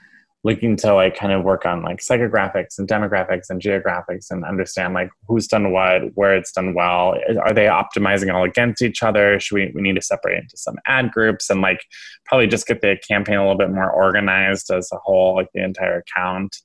[0.44, 4.94] looking to like kind of work on like psychographics and demographics and geographics and understand
[4.94, 7.16] like who's done what, where it's done well.
[7.42, 9.40] Are they optimizing all against each other?
[9.40, 11.82] Should we, we need to separate into some ad groups and like
[12.26, 15.64] probably just get the campaign a little bit more organized as a whole, like the
[15.64, 16.56] entire account,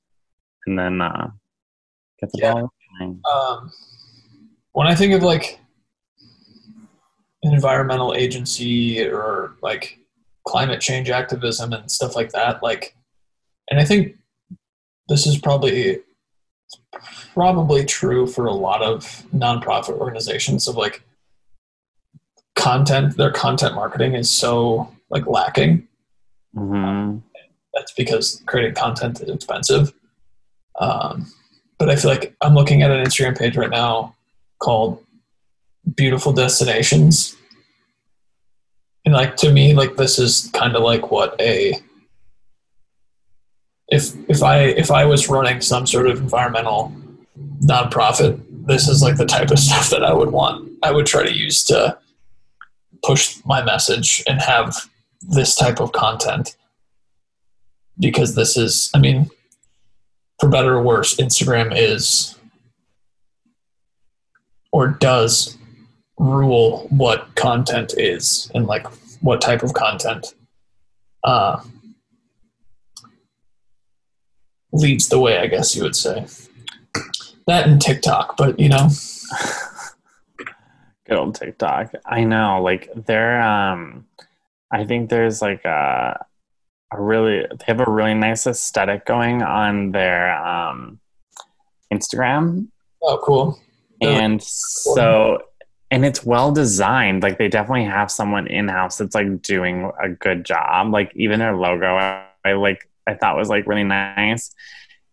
[0.66, 1.30] and then uh,
[2.20, 2.52] get the Yeah.
[2.52, 2.70] ball
[3.32, 3.72] um,
[4.72, 5.58] when I think of like
[7.42, 9.98] an environmental agency or like
[10.46, 12.96] climate change activism and stuff like that, like,
[13.70, 14.16] and I think
[15.08, 16.00] this is probably
[17.34, 21.02] probably true for a lot of nonprofit organizations of like
[22.54, 25.86] content their content marketing is so like lacking
[26.56, 27.20] Mhm.
[27.74, 29.92] that's because creating content is expensive.
[30.80, 31.32] Um,
[31.78, 34.14] but I feel like I'm looking at an Instagram page right now
[34.58, 35.04] called
[35.96, 37.36] Beautiful Destinations.
[39.04, 41.74] And like to me, like this is kind of like what a
[43.88, 46.92] if if I if I was running some sort of environmental
[47.60, 50.70] nonprofit, this is like the type of stuff that I would want.
[50.82, 51.98] I would try to use to
[53.04, 54.74] push my message and have
[55.20, 56.56] this type of content
[57.98, 59.30] because this is I mean
[60.40, 62.38] for better or worse, Instagram is
[64.72, 65.56] or does
[66.18, 68.86] rule what content is and like
[69.20, 70.34] what type of content
[71.22, 71.62] uh,
[74.72, 76.26] leads the way, I guess you would say.
[77.46, 78.88] That and TikTok, but you know.
[81.06, 81.92] Good old TikTok.
[82.06, 84.06] I know, like they're um
[84.70, 86.24] I think there's like a
[86.98, 91.00] a really they have a really nice aesthetic going on their um
[91.92, 92.68] Instagram.
[93.02, 93.58] Oh cool.
[94.00, 95.38] And so
[95.90, 97.22] and it's well designed.
[97.22, 100.92] Like they definitely have someone in house that's like doing a good job.
[100.92, 101.96] Like even their logo
[102.44, 104.54] I like I thought was like really nice.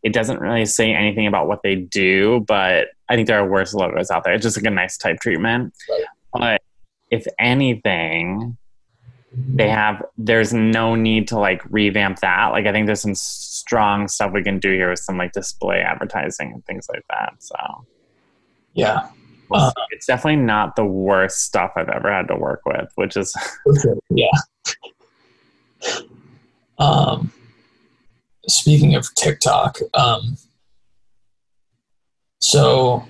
[0.03, 3.73] It doesn't really say anything about what they do, but I think there are worse
[3.73, 4.33] logos out there.
[4.33, 5.73] It's just like a nice type treatment.
[5.89, 6.03] Right.
[6.33, 6.61] But
[7.11, 8.57] if anything,
[9.33, 12.49] they have there's no need to like revamp that.
[12.51, 15.79] Like I think there's some strong stuff we can do here with some like display
[15.79, 17.33] advertising and things like that.
[17.39, 17.55] So
[18.73, 19.07] Yeah.
[19.49, 23.15] we'll Uh, it's definitely not the worst stuff I've ever had to work with, which
[23.15, 23.33] is
[24.09, 24.27] Yeah.
[26.77, 27.31] Um,
[28.47, 30.35] speaking of TikTok, um,
[32.39, 33.05] so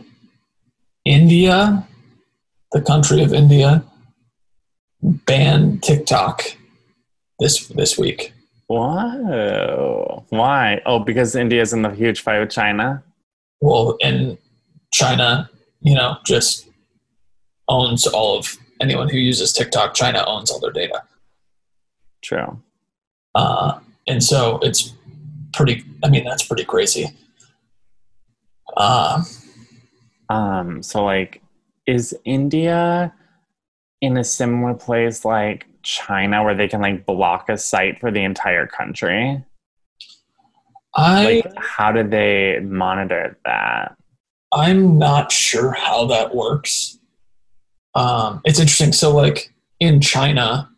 [1.05, 1.87] India,
[2.73, 3.83] the country of India,
[5.01, 6.43] banned TikTok
[7.39, 8.33] this this week.
[8.67, 10.25] whoa.
[10.29, 10.81] Why?
[10.85, 13.03] Oh, because India's in the huge fight with China.
[13.59, 14.37] Well, and
[14.93, 15.49] China,
[15.81, 16.67] you know, just
[17.67, 19.93] owns all of anyone who uses TikTok.
[19.93, 21.03] China owns all their data.
[22.23, 22.61] True.
[23.35, 24.93] Uh, and so it's
[25.53, 27.07] pretty, I mean, that's pretty crazy.
[28.77, 29.23] Uh,
[30.29, 31.41] Um, so like
[31.85, 33.13] is India
[34.01, 38.23] in a similar place like China where they can like block a site for the
[38.23, 39.43] entire country?
[40.93, 43.95] I, Like how do they monitor that?
[44.51, 46.99] I'm not sure how that works.
[47.95, 48.91] Um, it's interesting.
[48.91, 50.69] So, like in China,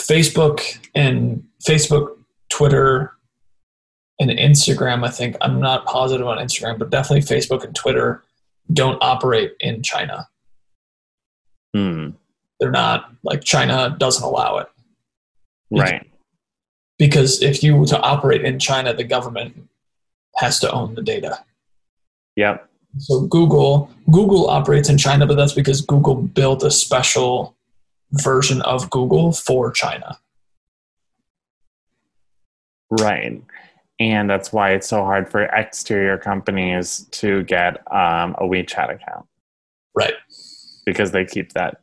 [0.00, 2.16] Facebook and Facebook,
[2.48, 3.12] Twitter,
[4.18, 8.24] and Instagram, I think, I'm not positive on Instagram, but definitely Facebook and Twitter
[8.72, 10.28] don't operate in China.
[11.74, 12.10] Hmm.
[12.58, 14.68] They're not, like, China doesn't allow it.
[15.70, 16.06] Right.
[16.98, 19.68] Because if you were to operate in China, the government
[20.36, 21.44] has to own the data.
[22.36, 22.68] Yep.
[22.98, 27.56] So Google Google operates in China, but that's because Google built a special
[28.12, 30.18] version of Google for China.
[32.90, 33.40] Right.
[34.00, 39.26] And that's why it's so hard for exterior companies to get um, a WeChat account
[39.94, 40.14] Right.
[40.84, 41.80] Because they keep that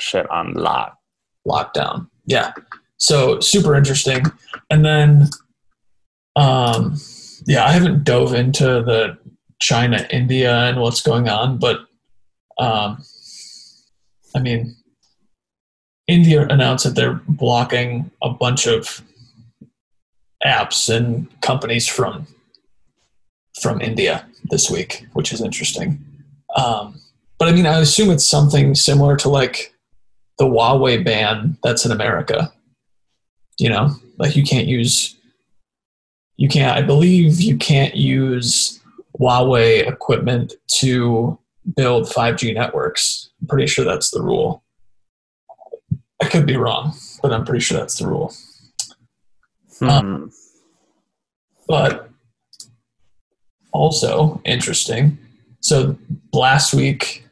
[0.00, 0.98] shit on lock.
[1.46, 2.08] Lockdown.
[2.26, 2.52] Yeah.
[2.98, 4.24] So super interesting.
[4.70, 5.28] And then
[6.34, 6.96] um
[7.46, 9.18] yeah, I haven't dove into the
[9.60, 11.80] China, India and what's going on, but
[12.58, 13.02] um
[14.34, 14.76] I mean
[16.08, 19.02] India announced that they're blocking a bunch of
[20.44, 22.26] apps and companies from
[23.60, 26.04] from India this week, which is interesting.
[26.54, 27.00] Um,
[27.38, 29.74] but I mean, I assume it's something similar to like
[30.38, 32.52] the Huawei ban that's in America.
[33.58, 35.16] You know, like you can't use,
[36.36, 38.80] you can't, I believe you can't use
[39.18, 41.38] Huawei equipment to
[41.74, 43.30] build 5G networks.
[43.40, 44.62] I'm pretty sure that's the rule.
[46.22, 48.32] I could be wrong, but I'm pretty sure that's the rule.
[49.78, 50.26] Hmm.
[51.68, 52.10] But
[53.72, 55.18] also interesting.
[55.60, 55.98] So
[56.32, 57.25] last week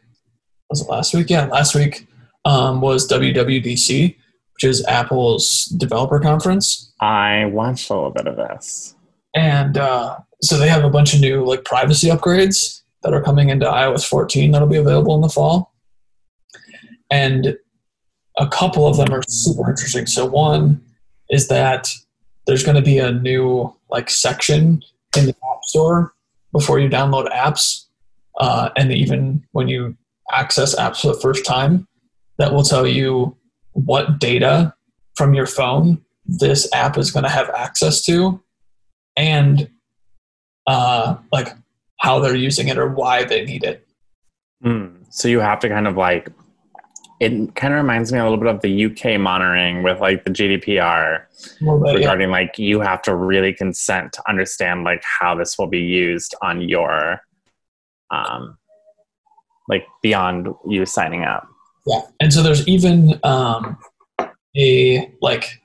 [0.75, 1.31] was it last week?
[1.31, 2.09] Yeah, last week
[2.45, 4.16] um, was WWDC,
[4.55, 8.97] which is Apple's developer conference, I watched a little bit of this.
[9.37, 13.51] and uh, so they have a bunch of new like privacy upgrades that are coming
[13.51, 15.72] into iOS 14 that'll be available in the fall,
[17.09, 17.57] and
[18.37, 20.07] a couple of them are super interesting.
[20.07, 20.85] So one
[21.31, 21.89] is that
[22.49, 24.83] there's going to be a new like section
[25.16, 26.14] in the app store
[26.53, 27.85] before you download apps
[28.41, 29.97] uh, and even when you
[30.33, 31.87] access apps for the first time
[32.39, 33.37] that will tell you
[33.72, 34.75] what data
[35.16, 38.43] from your phone this app is going to have access to
[39.16, 39.68] and
[40.66, 41.49] uh, like
[42.01, 43.85] how they're using it or why they need it
[44.64, 44.87] Hmm.
[45.11, 46.31] So you have to kind of like
[47.20, 50.31] it kind of reminds me a little bit of the UK monitoring with like the
[50.31, 51.22] GDPR
[51.61, 51.99] Well, but, yeah.
[51.99, 56.35] regarding like you have to really consent to understand like how this will be used
[56.43, 57.20] on your
[58.11, 58.59] um
[59.69, 61.49] like beyond you signing up.
[61.87, 63.79] Yeah, and so there's even um,
[64.57, 65.61] a like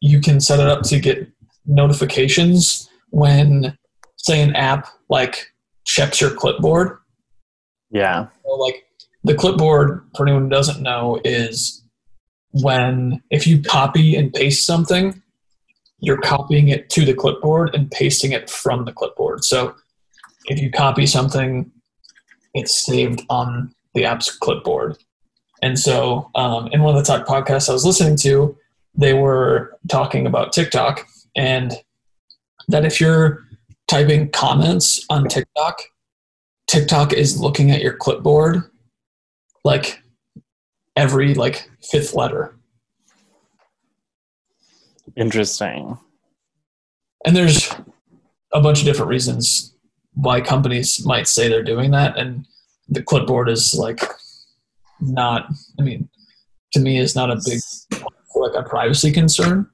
[0.00, 1.28] you can set it up to get
[1.66, 3.76] notifications when
[4.16, 5.52] say an app like
[5.84, 6.98] checks your clipboard.
[7.90, 8.28] Yeah.
[8.44, 8.84] So, like
[9.24, 11.84] the clipboard, for anyone who doesn't know, is
[12.62, 15.22] when if you copy and paste something,
[15.98, 19.44] you're copying it to the clipboard and pasting it from the clipboard.
[19.44, 19.74] So
[20.46, 21.70] if you copy something,
[22.56, 24.96] it's saved on the app's clipboard.
[25.62, 28.56] And so, um, in one of the talk podcasts I was listening to,
[28.94, 31.72] they were talking about TikTok and
[32.68, 33.44] that if you're
[33.88, 35.82] typing comments on TikTok,
[36.66, 38.62] TikTok is looking at your clipboard
[39.64, 40.02] like
[40.96, 42.56] every like fifth letter.
[45.16, 45.98] Interesting.
[47.24, 47.72] And there's
[48.52, 49.75] a bunch of different reasons
[50.16, 52.46] why companies might say they're doing that and
[52.88, 54.00] the clipboard is like
[55.00, 55.48] not
[55.78, 56.08] I mean
[56.72, 57.60] to me is not a big
[58.34, 59.68] like a privacy concern.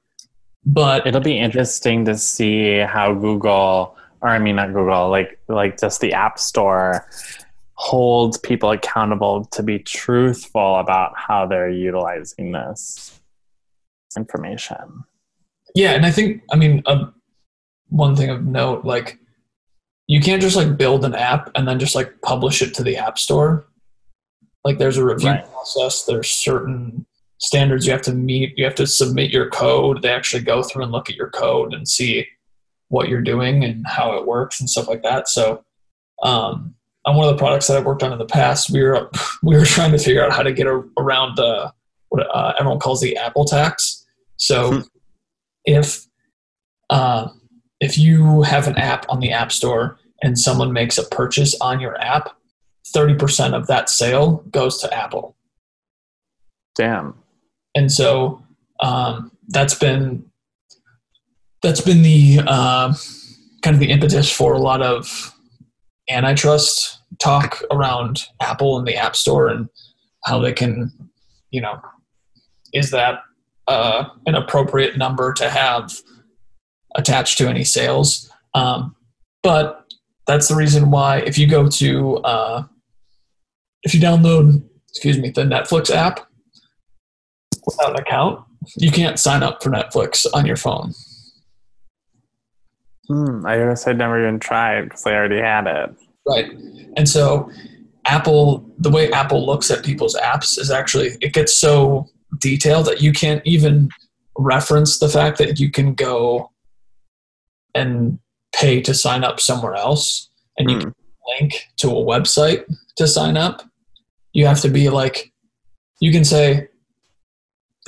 [0.65, 5.79] But It'll be interesting to see how Google or I mean not Google, like like
[5.79, 7.07] just the App Store
[7.75, 13.19] holds people accountable to be truthful about how they're utilizing this
[14.15, 15.03] information.
[15.75, 17.07] Yeah, and I think I mean uh,
[17.89, 19.19] one thing of note, like
[20.07, 22.97] you can't just like build an app and then just like publish it to the
[22.97, 23.65] app store.
[24.65, 25.45] Like there's a review Right.
[25.51, 26.03] process.
[26.03, 27.05] There's certain
[27.39, 28.57] standards you have to meet.
[28.57, 30.01] You have to submit your code.
[30.01, 32.25] They actually go through and look at your code and see
[32.89, 35.27] what you're doing and how it works and stuff like that.
[35.27, 35.63] So,
[36.23, 36.75] um,
[37.05, 39.09] on one of the products that I've worked on in the past, we were
[39.43, 41.73] we were trying to figure out how to get a, around the
[42.09, 44.05] what uh, everyone calls the Apple tax.
[44.37, 44.79] So, Hmm.
[45.65, 46.05] if
[46.89, 47.27] uh,
[47.83, 51.79] if you have an app on the App Store and someone makes a purchase on
[51.79, 52.29] your app,
[52.93, 55.35] thirty percent of that sale goes to Apple.
[56.75, 57.15] Damn.
[57.75, 58.41] and so
[58.79, 60.25] um, that's been
[61.61, 62.93] that's been the uh,
[63.61, 65.33] kind of the impetus for a lot of
[66.09, 69.69] antitrust talk around Apple and the App Store and
[70.25, 70.91] how they can,
[71.51, 71.79] you know,
[72.73, 73.19] is that
[73.67, 75.93] uh, an appropriate number to have
[76.95, 78.31] attached to any sales?
[78.53, 78.95] Um,
[79.41, 79.85] but
[80.27, 82.63] that's the reason why if you go to uh,
[83.83, 86.21] if you download, excuse me, the Netflix app
[87.65, 88.43] without an account,
[88.77, 90.93] you can't sign up for Netflix on your phone.
[93.07, 95.95] Hmm, I guess I'd never even tried because I already had it.
[96.25, 96.51] Right.
[96.95, 97.51] And so
[98.05, 102.07] Apple, the way Apple looks at people's apps is actually, it gets so
[102.39, 103.89] detailed that you can't even
[104.37, 106.49] reference the fact that you can go
[107.75, 108.19] and
[108.55, 110.95] pay to sign up somewhere else and you can
[111.39, 112.65] link to a website
[112.97, 113.63] to sign up.
[114.33, 115.31] You have to be like,
[115.99, 116.67] you can say,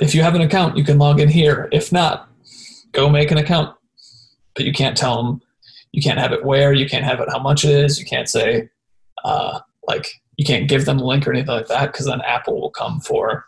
[0.00, 1.68] if you have an account, you can log in here.
[1.72, 2.28] If not,
[2.92, 3.76] go make an account.
[4.54, 5.42] But you can't tell them,
[5.92, 8.28] you can't have it where, you can't have it how much it is, you can't
[8.28, 8.68] say,
[9.24, 12.60] uh, like, you can't give them a link or anything like that because then Apple
[12.60, 13.46] will come for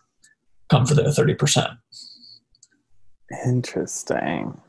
[0.69, 1.71] come for their thirty percent.
[3.45, 4.61] Interesting.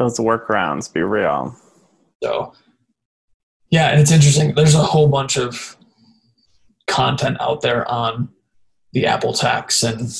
[0.00, 1.54] Those workarounds be real.
[2.24, 2.54] So,
[3.70, 4.54] yeah, and it's interesting.
[4.54, 5.76] There's a whole bunch of
[6.86, 8.30] content out there on
[8.94, 10.10] the Apple tax, and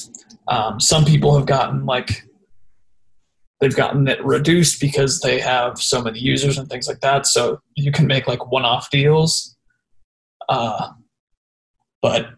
[0.48, 2.24] um, some people have gotten like
[3.62, 7.26] they've gotten it reduced because they have so many users and things like that.
[7.26, 9.56] So you can make like one-off deals.
[10.50, 10.90] Uh,
[12.02, 12.28] but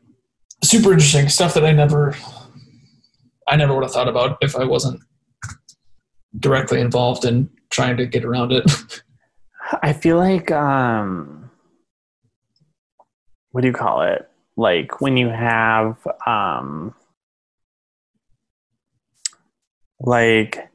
[0.62, 2.16] super interesting stuff that I never,
[3.49, 5.01] I never would have thought about if I wasn't
[6.39, 8.64] directly involved in trying to get around it.
[9.83, 11.51] I feel like um
[13.51, 14.28] what do you call it?
[14.57, 16.95] Like when you have um
[20.01, 20.68] like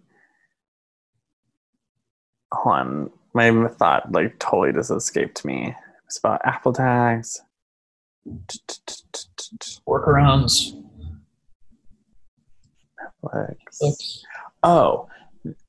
[2.53, 5.75] hold on, my thought like totally just escaped me.
[6.05, 7.41] It's about Apple tax.
[9.87, 10.83] Workarounds.
[13.23, 14.21] Netflix.
[14.63, 15.07] Oh,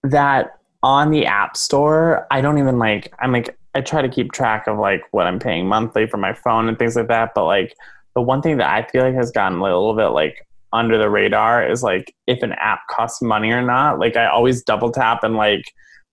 [0.03, 4.33] that on the App Store, I don't even like, I'm like, I try to keep
[4.33, 7.33] track of like what I'm paying monthly for my phone and things like that.
[7.35, 7.75] But like,
[8.15, 11.11] the one thing that I feel like has gotten a little bit like under the
[11.11, 13.99] radar is like if an app costs money or not.
[13.99, 15.63] Like, I always double tap and like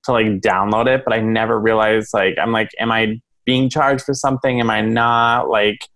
[0.05, 4.03] to like download it, but I never realize like, I'm like, am I being charged
[4.03, 4.59] for something?
[4.59, 5.49] Am I not?
[5.49, 5.87] Like,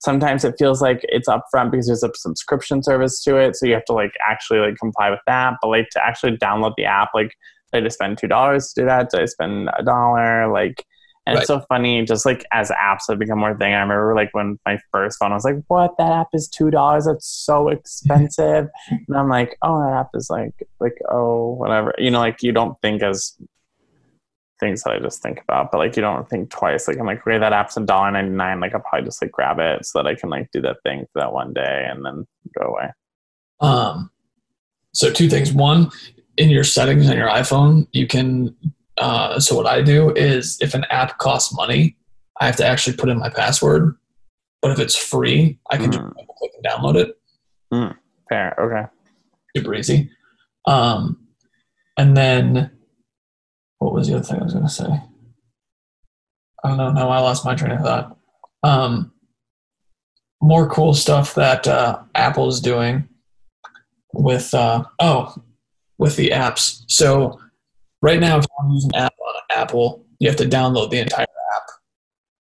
[0.00, 3.74] sometimes it feels like it's upfront because there's a subscription service to it, so you
[3.74, 5.54] have to like actually like comply with that.
[5.60, 7.32] But like to actually download the app, like
[7.72, 9.10] did I spend two dollars to do that?
[9.10, 10.50] Did I spend a dollar?
[10.52, 10.84] Like
[11.26, 11.40] and right.
[11.40, 13.74] it's so funny, just like as apps have become more thing.
[13.74, 15.96] I remember like when my first phone, I was like, "What?
[15.98, 17.06] That app is two dollars?
[17.06, 22.12] That's so expensive." and I'm like, "Oh, that app is like like oh whatever." You
[22.12, 23.36] know, like you don't think as
[24.58, 26.88] things that I just think about, but like you don't think twice.
[26.88, 28.60] Like I'm like, okay, that app's a dollar ninety nine.
[28.60, 31.06] Like I'll probably just like grab it so that I can like do that thing
[31.12, 32.26] for that one day and then
[32.58, 32.88] go away.
[33.60, 34.10] Um,
[34.92, 35.52] so two things.
[35.52, 35.90] One,
[36.36, 38.54] in your settings on your iPhone, you can
[38.98, 41.96] uh, so what I do is if an app costs money,
[42.40, 43.96] I have to actually put in my password.
[44.62, 45.92] But if it's free, I can mm.
[45.92, 47.18] just click and download it.
[47.72, 47.96] Mm.
[48.28, 48.54] Fair.
[48.58, 48.88] Okay.
[49.56, 50.10] Super easy.
[50.66, 51.26] Um,
[51.96, 52.70] and then
[53.86, 55.00] what was the other thing I was going to say?
[56.64, 56.92] I don't know.
[56.92, 58.18] Now I lost my train of thought.
[58.62, 59.12] Um,
[60.42, 63.08] more cool stuff that uh, Apple is doing
[64.12, 65.34] with uh, oh
[65.98, 66.82] with the apps.
[66.88, 67.40] So
[68.02, 71.26] Right now, if you use an app on Apple, you have to download the entire
[71.56, 71.62] app,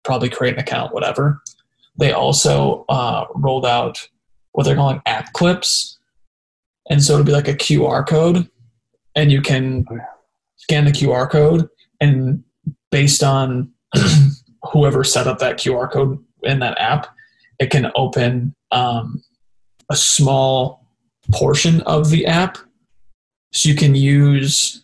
[0.04, 1.42] probably create an account, whatever.
[1.98, 4.08] They also uh, rolled out
[4.52, 5.98] what they're calling app clips.
[6.90, 8.50] And so it'll be like a QR code,
[9.16, 9.86] and you can
[10.60, 11.68] scan the QR code,
[12.00, 12.44] and
[12.92, 13.72] based on
[14.72, 17.08] whoever set up that QR code in that app,
[17.60, 19.24] it can open um,
[19.90, 20.86] a small
[21.32, 22.58] portion of the app.
[23.52, 24.84] So you can use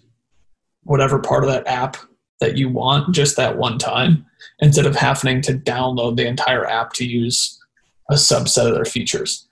[0.83, 1.97] whatever part of that app
[2.39, 4.25] that you want just that one time
[4.59, 7.59] instead of having to download the entire app to use
[8.09, 9.47] a subset of their features.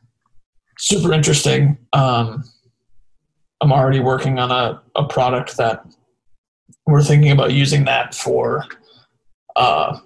[0.78, 1.78] Super interesting.
[1.94, 2.44] Um,
[3.62, 5.86] I'm already working on a, a product that
[6.86, 8.66] we're thinking about using that for
[9.56, 9.98] uh,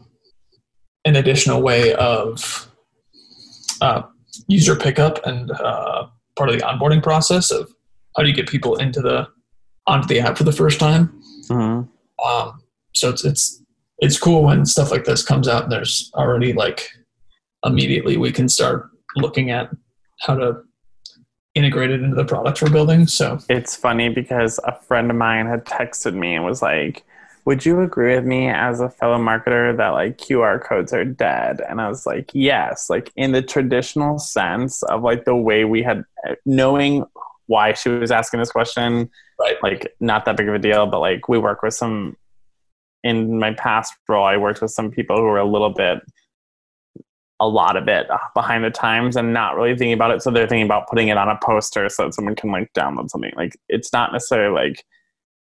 [1.06, 2.70] an additional way of
[3.82, 4.04] uh,
[4.48, 7.74] user pickup and uh, part of the onboarding process of
[8.16, 9.28] how do you get people into the
[9.86, 11.22] onto the app for the first time.
[11.50, 12.28] Mm-hmm.
[12.28, 12.62] Um,
[12.94, 13.64] so it's it's
[14.00, 16.90] it's cool when stuff like this comes out and there's already like
[17.66, 19.70] immediately we can start looking at
[20.22, 20.58] how to
[21.58, 23.08] integrate it into the product we're building.
[23.08, 27.04] So it's funny because a friend of mine had texted me and was like,
[27.46, 31.62] would you agree with me as a fellow marketer that like QR codes are dead?
[31.68, 35.82] And I was like, yes, like in the traditional sense of like the way we
[35.82, 36.04] had
[36.46, 37.06] knowing
[37.48, 41.00] why she was asking this question right like not that big of a deal but
[41.00, 42.16] like we work with some
[43.04, 46.00] in my past role i worked with some people who were a little bit
[47.40, 50.22] a lot of it uh, behind the times and not really thinking about it.
[50.22, 53.10] So they're thinking about putting it on a poster so that someone can like download
[53.10, 53.32] something.
[53.36, 54.84] Like it's not necessarily like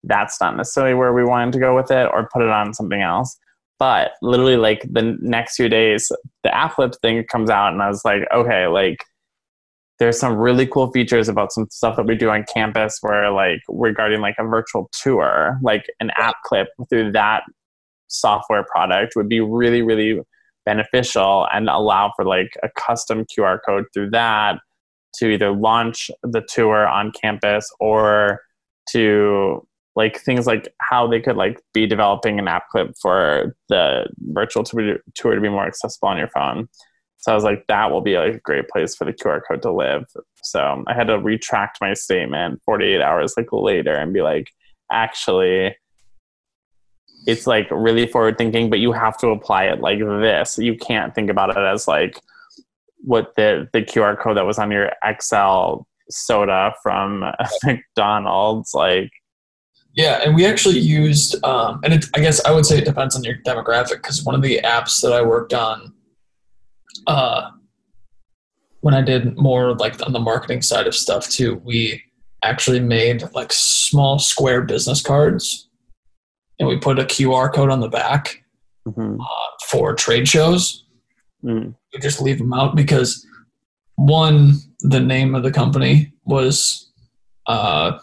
[0.03, 3.01] that's not necessarily where we wanted to go with it or put it on something
[3.01, 3.39] else.
[3.79, 6.11] But literally like the next few days
[6.43, 8.99] the applet thing comes out and i was like okay like
[9.99, 13.61] there's some really cool features about some stuff that we do on campus where like
[13.69, 17.43] regarding like a virtual tour like an app clip through that
[18.07, 20.21] software product would be really really
[20.65, 24.59] beneficial and allow for like a custom qr code through that
[25.15, 28.41] to either launch the tour on campus or
[28.91, 34.09] to like things like how they could like be developing an app clip for the
[34.33, 36.69] virtual tour to be more accessible on your phone
[37.25, 39.63] so I was like, that will be like a great place for the QR code
[39.63, 40.05] to live.
[40.43, 44.51] So I had to retract my statement 48 hours like later and be like,
[44.93, 45.75] actually,
[47.27, 50.59] it's like really forward thinking, but you have to apply it like this.
[50.59, 52.21] You can't think about it as like
[52.99, 54.91] what the the QR code that was on your
[55.21, 57.25] XL soda from
[57.65, 59.11] McDonald's like
[59.95, 63.15] yeah, and we actually used, um, and it, I guess I would say it depends
[63.15, 65.95] on your demographic because one of the apps that I worked on
[67.07, 67.51] uh,
[68.81, 72.03] when I did more like on the marketing side of stuff too, we
[72.43, 75.69] actually made like small square business cards
[76.65, 78.43] and we put a QR code on the back
[78.87, 79.21] mm-hmm.
[79.21, 80.85] uh, for trade shows.
[81.45, 81.75] Mm.
[81.93, 83.27] We just leave them out because
[83.97, 86.91] one, the name of the company was
[87.47, 87.99] uh,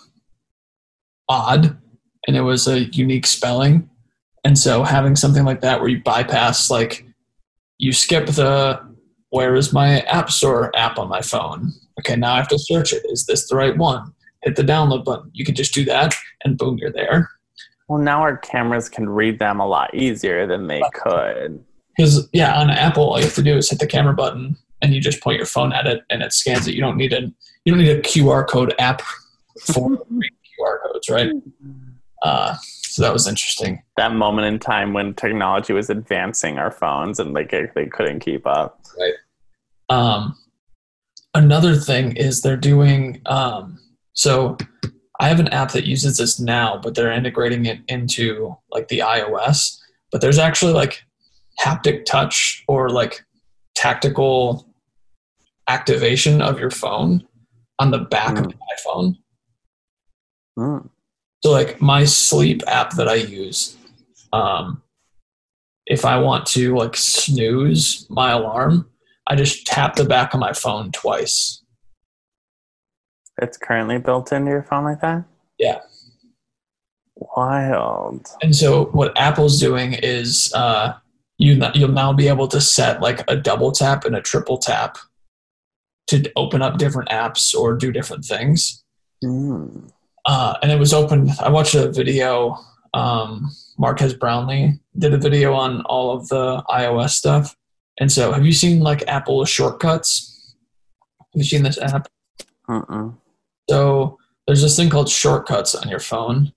[1.28, 1.78] odd
[2.28, 3.90] and it was a unique spelling.
[4.44, 7.06] And so having something like that where you bypass like
[7.78, 8.80] you skip the
[9.32, 12.94] where is my app store app on my phone okay now i have to search
[12.94, 16.14] it is this the right one hit the download button you can just do that
[16.46, 17.30] and boom you're there
[17.92, 21.64] well now our cameras can read them a lot easier than they could
[21.96, 24.94] because yeah on apple all you have to do is hit the camera button and
[24.94, 27.22] you just point your phone at it and it scans it you don't need a
[27.66, 29.02] you don't need a qr code app
[29.66, 31.34] for qr codes right
[32.24, 33.82] uh, so that was interesting.
[33.98, 38.46] That moment in time when technology was advancing our phones and like they couldn't keep
[38.46, 38.80] up.
[39.00, 39.14] Right.
[39.90, 40.38] Um,
[41.34, 43.80] another thing is they're doing um,
[44.14, 44.58] so
[45.22, 49.00] I have an app that uses this now, but they're integrating it into like the
[49.00, 49.78] iOS.
[50.12, 51.04] But there's actually like
[51.60, 53.24] haptic touch or like
[53.76, 54.68] tactical
[55.70, 57.26] activation of your phone
[57.78, 58.52] on the back of Mm.
[58.52, 59.18] the iPhone.
[60.58, 60.90] Mm.
[61.44, 63.78] So like my sleep app that I use,
[64.34, 64.82] um,
[65.86, 68.90] if I want to like snooze my alarm,
[69.28, 71.61] I just tap the back of my phone twice.
[73.42, 75.24] It's currently built into your phone like that?
[75.58, 75.80] Yeah.
[77.38, 78.28] Wild.
[78.42, 80.94] And so what Apple's doing is uh,
[81.38, 84.98] you you'll now be able to set like a double tap and a triple tap
[86.08, 88.84] to open up different apps or do different things.
[89.24, 89.92] Mm.
[90.26, 91.30] uh, and it was open.
[91.40, 92.58] I watched a video.
[92.94, 97.56] Um, Marques Brownlee did a video on all of the iOS stuff.
[98.00, 100.56] And so, have you seen like Apple shortcuts?
[101.20, 102.08] Have you seen this app?
[102.68, 103.16] Mm-mm.
[103.72, 104.18] So
[104.48, 106.52] there's this thing called shortcuts on your phone,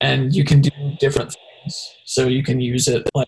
[0.00, 0.70] and you can do
[1.00, 1.92] different things.
[2.04, 3.26] So you can use it like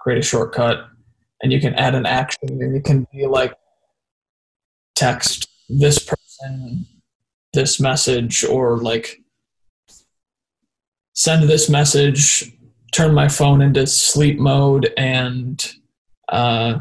[0.00, 0.88] create a shortcut,
[1.40, 3.54] and you can add an action, and it can be like
[4.96, 6.86] text this person
[7.52, 9.20] this message, or like
[11.12, 12.50] send this message,
[12.90, 15.72] turn my phone into sleep mode, and
[16.30, 16.80] uh,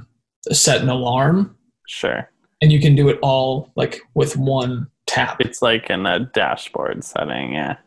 [0.51, 1.55] set an alarm
[1.87, 2.27] Sure.
[2.61, 5.37] And you can do it all like with one tap.
[5.39, 7.77] It's like in a dashboard setting, yeah.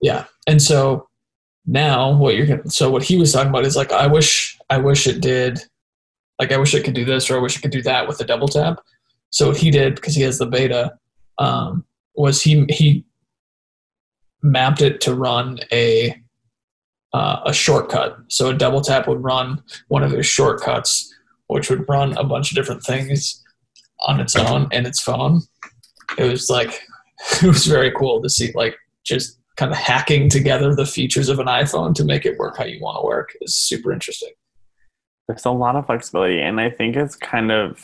[0.00, 0.24] Yeah.
[0.46, 1.08] And so
[1.66, 4.76] now what you're gonna so what he was talking about is like I wish I
[4.76, 5.60] wish it did
[6.38, 8.20] like I wish it could do this or I wish it could do that with
[8.20, 8.80] a double tap.
[9.30, 10.92] So what he did because he has the beta
[11.38, 11.84] um,
[12.16, 13.04] was he he
[14.42, 16.20] mapped it to run a
[17.12, 18.18] uh, a shortcut.
[18.28, 21.14] So a double tap would run one of his shortcuts,
[21.46, 23.43] which would run a bunch of different things
[24.04, 25.42] on its own in its phone.
[26.18, 26.80] It was like
[27.42, 31.38] it was very cool to see like just kind of hacking together the features of
[31.38, 34.32] an iPhone to make it work how you want to work is super interesting.
[35.28, 37.82] There's a lot of flexibility, and I think it's kind of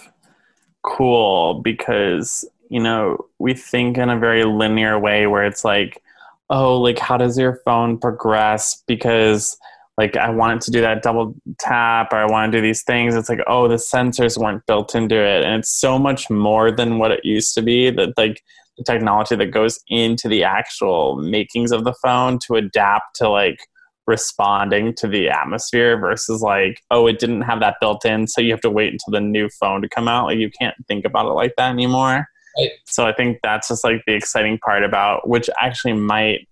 [0.83, 6.03] cool because, you know, we think in a very linear way where it's like,
[6.51, 8.83] oh, like, how does your phone progress?
[8.87, 9.57] Because,
[9.99, 12.83] like, I want it to do that double tap or I want to do these
[12.83, 13.15] things.
[13.15, 15.45] It's like, oh, the sensors weren't built into it.
[15.45, 18.43] And it's so much more than what it used to be that, like,
[18.79, 23.59] the technology that goes into the actual makings of the phone to adapt to, like,
[24.07, 28.51] responding to the atmosphere versus like oh it didn't have that built in so you
[28.51, 31.27] have to wait until the new phone to come out like you can't think about
[31.27, 32.27] it like that anymore
[32.59, 32.71] Right.
[32.87, 36.49] so i think that's just like the exciting part about which actually might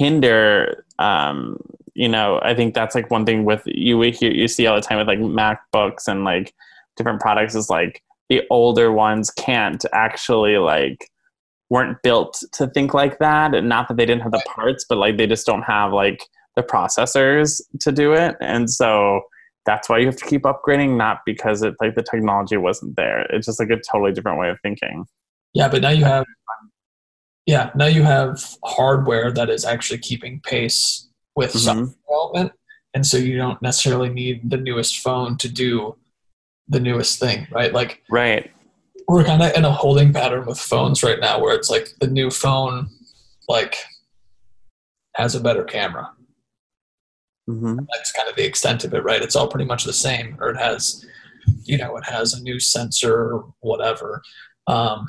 [0.00, 1.58] hinder um
[1.94, 4.80] you know i think that's like one thing with you hear you see all the
[4.80, 6.54] time with like macbooks and like
[6.96, 11.10] different products is like the older ones can't actually like
[11.68, 13.54] weren't built to think like that.
[13.54, 16.24] And not that they didn't have the parts but like they just don't have like
[16.56, 18.36] the processors to do it.
[18.40, 19.22] And so
[19.66, 23.20] that's why you have to keep upgrading not because it like the technology wasn't there.
[23.30, 25.04] It's just like a totally different way of thinking.
[25.54, 26.24] Yeah, but now you have
[27.50, 28.34] yeah, now you have
[28.64, 31.58] hardware that is actually keeping pace with Mhm.
[31.58, 32.52] software development.
[32.94, 35.96] And so you don't necessarily need the newest phone to do
[36.68, 37.72] the newest thing, right?
[37.72, 38.50] Like right
[39.08, 42.06] we're kind of in a holding pattern with phones right now where it's like the
[42.06, 42.88] new phone
[43.48, 43.74] like
[45.16, 46.06] has a better camera
[47.48, 50.36] hmm that's kind of the extent of it right it's all pretty much the same
[50.40, 51.04] or it has
[51.64, 54.22] you know it has a new sensor or whatever
[54.68, 55.08] um,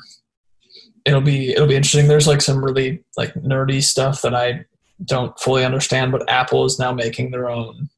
[1.04, 2.08] it'll be it'll be interesting.
[2.08, 4.64] There's like some really like nerdy stuff that i
[5.04, 7.88] don't fully understand but apple is now making their own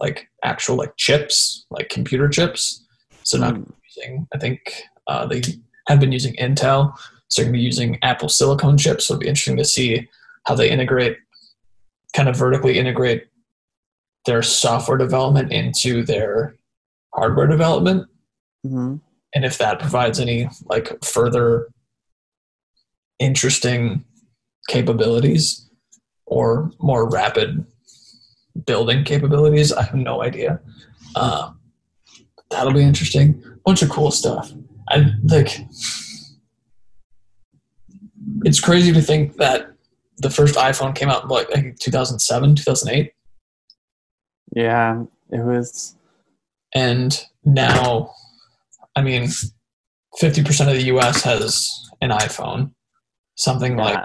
[0.00, 2.84] like actual like chips like computer chips.
[3.24, 3.72] So not Mm.
[3.96, 4.60] using i think
[5.08, 5.42] uh, they
[5.88, 6.96] have been using intel.
[7.28, 9.06] So they're to be using apple silicon chips.
[9.06, 10.08] So it'll be interesting to see
[10.44, 11.16] how they integrate
[12.14, 13.26] kind of vertically integrate
[14.26, 16.56] their software development into their
[17.14, 18.08] hardware development.
[18.62, 18.96] Hmm
[19.34, 21.68] and if that provides any like further
[23.18, 24.04] interesting
[24.68, 25.68] capabilities
[26.26, 27.64] or more rapid
[28.64, 29.72] building capabilities?
[29.72, 30.60] I have no idea.
[31.14, 31.60] Um,
[32.50, 33.42] that'll be interesting.
[33.64, 34.52] Bunch of cool stuff.
[34.88, 35.58] I like
[38.44, 39.72] it's crazy to think that
[40.18, 43.12] the first iphone came out in like, like 2007 2008
[44.54, 45.96] yeah it was.
[46.74, 48.12] And now
[48.94, 49.28] i mean
[50.20, 52.72] 50% of the us has an iphone
[53.36, 53.98] something like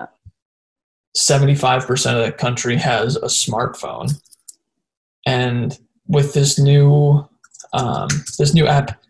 [1.17, 4.21] 75% of the country has a smartphone
[5.25, 5.77] and
[6.07, 7.27] with this new
[7.73, 9.01] um, this new app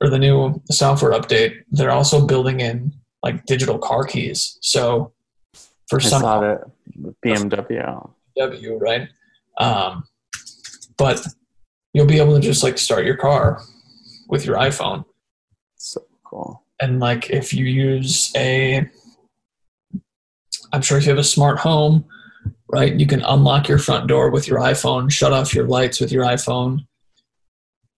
[0.00, 4.58] or the new software update, they're also building in like digital car keys.
[4.62, 5.12] So
[5.88, 6.60] for I some saw it.
[7.24, 8.10] BMW.
[8.36, 9.08] W, right?
[9.58, 10.04] Um,
[10.96, 11.26] but
[11.92, 13.62] you'll be able to just like start your car
[14.28, 15.04] with your iPhone.
[15.76, 16.62] So cool.
[16.80, 18.88] And like if you use a,
[20.76, 22.04] I'm sure if you have a smart home,
[22.68, 26.12] right, you can unlock your front door with your iPhone, shut off your lights with
[26.12, 26.86] your iPhone,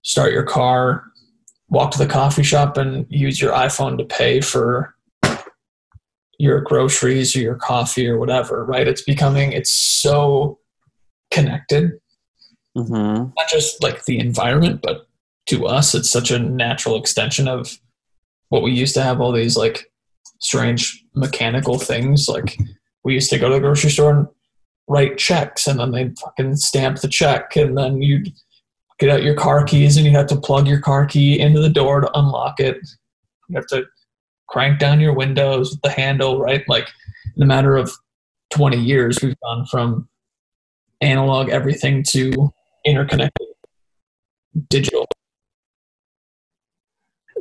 [0.01, 1.03] start your car,
[1.67, 4.95] walk to the coffee shop and use your iPhone to pay for
[6.37, 8.87] your groceries or your coffee or whatever, right?
[8.87, 10.57] It's becoming, it's so
[11.31, 11.99] connected
[12.77, 13.31] Mm-hmm.
[13.35, 15.07] not just like the environment, but
[15.47, 17.77] to us, it's such a natural extension of
[18.49, 19.91] what we used to have all these like
[20.39, 22.27] strange mechanical things.
[22.27, 22.57] Like
[23.03, 24.27] we used to go to the grocery store and
[24.87, 28.33] write checks and then they'd fucking stamp the check and then you'd
[28.97, 31.69] get out your car keys and you have to plug your car key into the
[31.69, 32.77] door to unlock it.
[33.47, 33.85] You have to
[34.47, 36.63] crank down your windows with the handle, right?
[36.67, 36.89] Like
[37.35, 37.91] in a matter of
[38.51, 40.09] 20 years, we've gone from
[41.01, 42.51] analog everything to
[42.85, 43.47] interconnected
[44.69, 45.07] digital.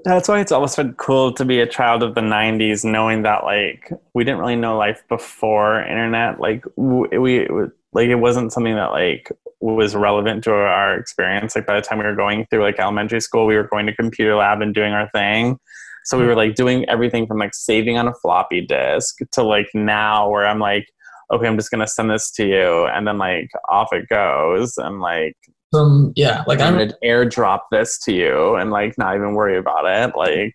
[0.04, 3.44] That's why it's always been cool to be a child of the 90s, knowing that
[3.44, 6.40] like we didn't really know life before internet.
[6.40, 7.48] Like we,
[7.92, 9.30] like it wasn't something that like
[9.60, 11.56] was relevant to our experience.
[11.56, 13.94] Like by the time we were going through like elementary school, we were going to
[13.94, 15.58] computer lab and doing our thing.
[16.04, 19.68] So we were like doing everything from like saving on a floppy disk to like
[19.74, 20.86] now where I'm like,
[21.30, 25.00] okay, I'm just gonna send this to you, and then like off it goes, and
[25.00, 25.36] like
[25.70, 29.84] From yeah, like I'm gonna airdrop this to you, and like not even worry about
[29.84, 30.16] it.
[30.16, 30.54] Like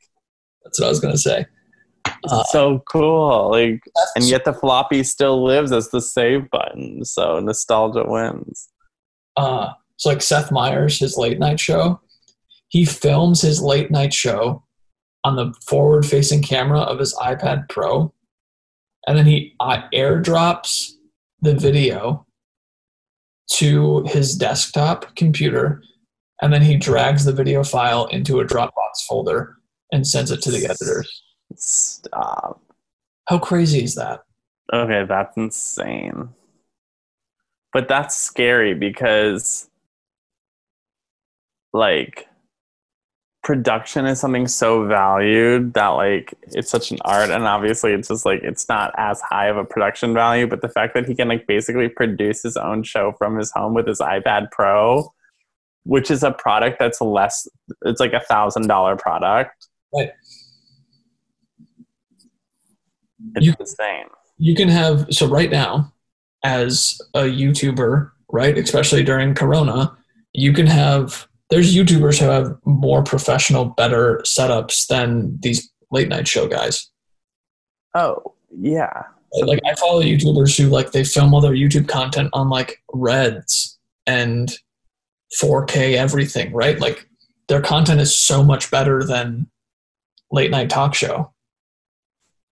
[0.63, 1.45] that's what I was gonna say.
[2.25, 3.51] Uh, so cool.
[3.51, 3.81] Like
[4.15, 7.05] and yet the floppy still lives as the save button.
[7.05, 8.69] So nostalgia wins.
[9.37, 12.01] uh, it's like Seth Meyers, his late night show.
[12.69, 14.63] He films his late night show
[15.23, 18.13] on the forward facing camera of his iPad Pro,
[19.07, 20.91] and then he uh, airdrops
[21.41, 22.25] the video
[23.51, 25.83] to his desktop computer,
[26.41, 29.57] and then he drags the video file into a Dropbox folder
[29.91, 31.23] and sends it to the editors.
[31.55, 32.61] Stop.
[33.27, 34.23] How crazy is that?
[34.73, 36.29] Okay, that's insane.
[37.71, 39.69] But that's scary because
[41.73, 42.27] like
[43.43, 48.25] production is something so valued that like it's such an art and obviously it's just
[48.25, 51.27] like it's not as high of a production value but the fact that he can
[51.27, 55.11] like basically produce his own show from his home with his ipad pro
[55.83, 57.45] which is a product that's less
[57.83, 60.11] it's like a thousand dollar product Right.
[63.35, 64.05] it's You- insane
[64.37, 65.91] you can have so right now
[66.43, 69.95] as a youtuber right especially during corona
[70.33, 76.27] you can have there's youtubers who have more professional better setups than these late night
[76.27, 76.89] show guys.
[77.93, 79.03] Oh yeah.
[79.33, 83.79] Like i follow youtubers who like they film all their youtube content on like reds
[84.07, 84.51] and
[85.39, 86.79] 4k everything right?
[86.79, 87.07] Like
[87.47, 89.47] their content is so much better than
[90.31, 91.31] late night talk show.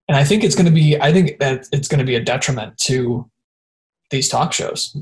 [0.06, 2.22] And i think it's going to be i think that it's going to be a
[2.22, 3.28] detriment to
[4.10, 4.96] these talk shows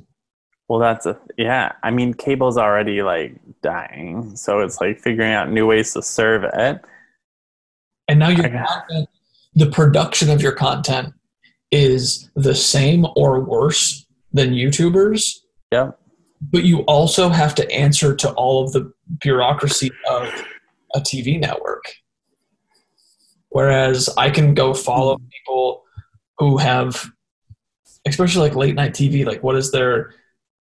[0.71, 1.73] Well, that's a yeah.
[1.83, 6.45] I mean, cable's already like dying, so it's like figuring out new ways to serve
[6.45, 6.81] it.
[8.07, 9.09] and now your content
[9.55, 11.13] the production of your content
[11.73, 15.41] is the same or worse than youtubers
[15.73, 15.99] Yep.
[16.53, 20.33] but you also have to answer to all of the bureaucracy of
[20.95, 21.83] a TV network.
[23.49, 25.25] Whereas I can go follow hmm.
[25.33, 25.83] people
[26.39, 27.11] who have,
[28.07, 30.15] especially like late night TV, like what is their,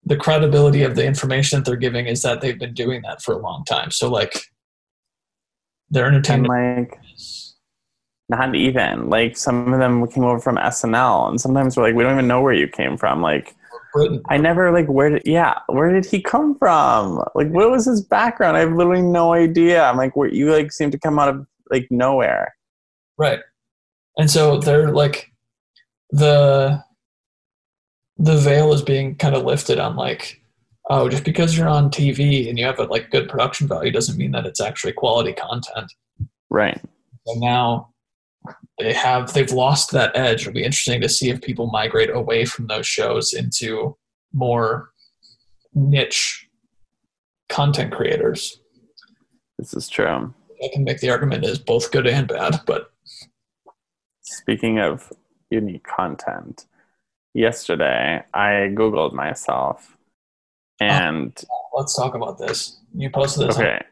[0.03, 3.33] the credibility of the information that they're giving is that they've been doing that for
[3.33, 3.91] a long time.
[3.91, 4.33] So like
[5.89, 6.91] their And entertainment.
[6.91, 6.99] like,
[8.29, 12.03] not even like some of them came over from SNL, and sometimes we're like, we
[12.03, 13.21] don't even know where you came from.
[13.21, 13.55] Like,
[13.91, 17.23] Britain, I never like where did yeah where did he come from?
[17.33, 18.55] Like, what was his background?
[18.55, 19.83] I have literally no idea.
[19.83, 22.53] I'm like, where you like seem to come out of like nowhere.
[23.17, 23.39] Right.
[24.17, 25.31] And so they're like
[26.11, 26.83] the
[28.19, 30.41] the veil is being kind of lifted on like
[30.89, 34.17] oh just because you're on TV and you have a like good production value doesn't
[34.17, 35.91] mean that it's actually quality content.
[36.49, 36.79] Right.
[37.25, 37.93] So now
[38.77, 40.41] they have they've lost that edge.
[40.41, 43.97] It'll be interesting to see if people migrate away from those shows into
[44.33, 44.89] more
[45.73, 46.47] niche
[47.47, 48.59] content creators.
[49.57, 50.33] This is true.
[50.63, 52.91] I can make the argument is both good and bad, but
[54.29, 55.11] Speaking of
[55.49, 56.67] unique content,
[57.39, 59.97] yesterday I Googled myself
[60.81, 60.91] uh-huh.
[60.91, 61.43] and
[61.75, 62.77] let's talk about this.
[62.93, 63.85] You posted this on okay.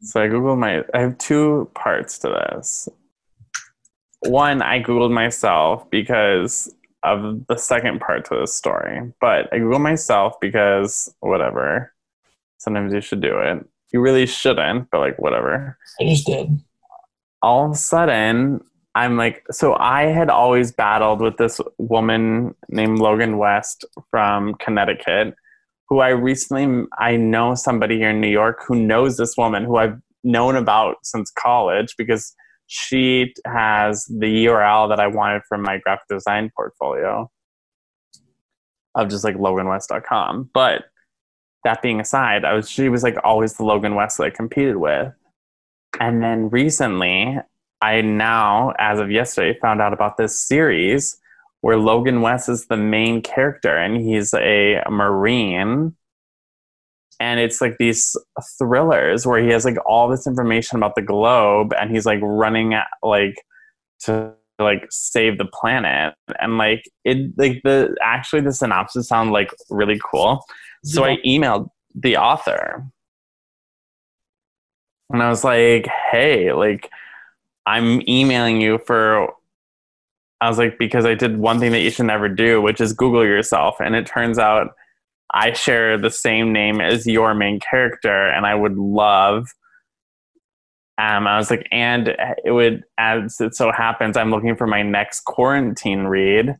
[0.00, 0.84] So I googled my.
[0.94, 2.88] I have two parts to this.
[4.20, 9.80] One, I googled myself because of the second part to this story, but I googled
[9.80, 11.92] myself because whatever.
[12.58, 13.64] Sometimes you should do it.
[13.92, 15.78] You really shouldn't, but like whatever.
[16.00, 16.60] I just did.
[17.40, 18.60] All of a sudden,
[18.94, 25.34] I'm like, so I had always battled with this woman named Logan West from Connecticut,
[25.88, 29.76] who I recently, I know somebody here in New York who knows this woman who
[29.76, 32.34] I've known about since college because
[32.66, 37.30] she has the URL that I wanted for my graphic design portfolio
[38.94, 40.50] of just like loganwest.com.
[40.52, 40.84] But
[41.64, 44.76] that being aside, I was she was like always the Logan West that I competed
[44.76, 45.12] with.
[45.98, 47.38] And then recently,
[47.80, 51.18] I now, as of yesterday, found out about this series
[51.60, 55.94] where Logan West is the main character and he's a Marine.
[57.20, 58.16] And it's like these
[58.58, 62.74] thrillers where he has like all this information about the globe and he's like running
[62.74, 63.34] at, like
[64.00, 66.14] to like save the planet.
[66.40, 70.44] And like it like the actually the synopsis sound like really cool.
[70.84, 72.86] So i emailed the author.
[75.10, 76.90] And i was like hey like
[77.68, 79.28] i'm emailing you for
[80.40, 82.92] i was like because i did one thing that you should never do which is
[82.92, 84.74] google yourself and it turns out
[85.34, 89.48] i share the same name as your main character and i would love
[90.98, 92.08] um, I was like, and
[92.44, 96.56] it would, as it so happens, I'm looking for my next quarantine read.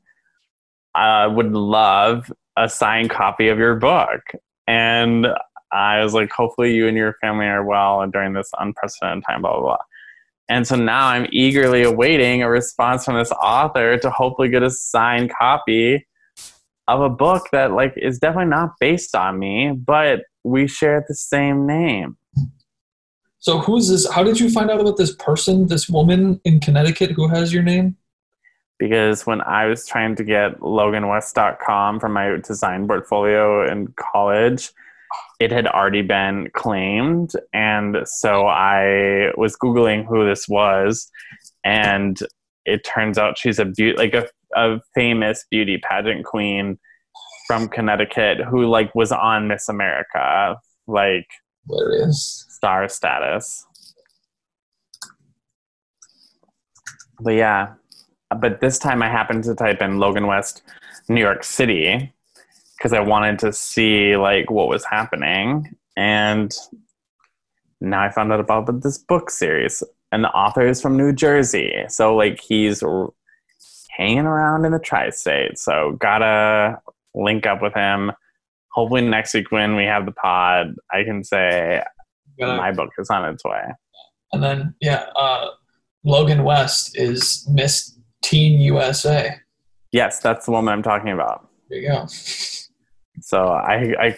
[0.95, 4.21] I would love a signed copy of your book.
[4.69, 5.27] And
[5.73, 9.55] I was like, hopefully you and your family are well during this unprecedented time, blah,
[9.55, 9.77] blah, blah.
[10.49, 14.71] And so now I'm eagerly awaiting a response from this author to hopefully get a
[14.71, 16.07] signed copy
[16.87, 21.15] of a book that like is definitely not based on me, but we share the
[21.15, 22.17] same name.
[23.41, 24.11] So who's this?
[24.11, 27.63] How did you find out about this person, this woman in Connecticut who has your
[27.63, 27.97] name?
[28.79, 34.71] Because when I was trying to get loganwest.com for my design portfolio in college,
[35.39, 37.33] it had already been claimed.
[37.53, 41.11] And so I was Googling who this was.
[41.65, 42.19] And
[42.65, 46.79] it turns out she's a beauty, like a, a famous beauty pageant queen
[47.47, 50.57] from Connecticut who like was on Miss America.
[50.87, 51.27] Like,
[51.69, 52.47] Hilarious.
[52.51, 53.65] star status.
[57.21, 57.75] But yeah,
[58.41, 60.63] but this time I happened to type in Logan West,
[61.09, 62.13] New York City,
[62.79, 66.55] because I wanted to see like what was happening, and
[67.81, 71.73] now I found out about this book series, and the author is from New Jersey,
[71.89, 73.11] so like he's r-
[73.97, 75.59] hanging around in the tri-state.
[75.59, 76.81] So gotta
[77.15, 78.13] link up with him.
[78.73, 81.83] Hopefully next week when we have the pod, I can say
[82.57, 83.63] my book is on its way.
[84.33, 85.49] and then yeah, uh,
[86.05, 89.35] Logan West is Miss Teen USA.
[89.91, 91.49] Yes, that's the woman I'm talking about.
[91.69, 92.07] There you go.
[93.21, 94.17] So I, I,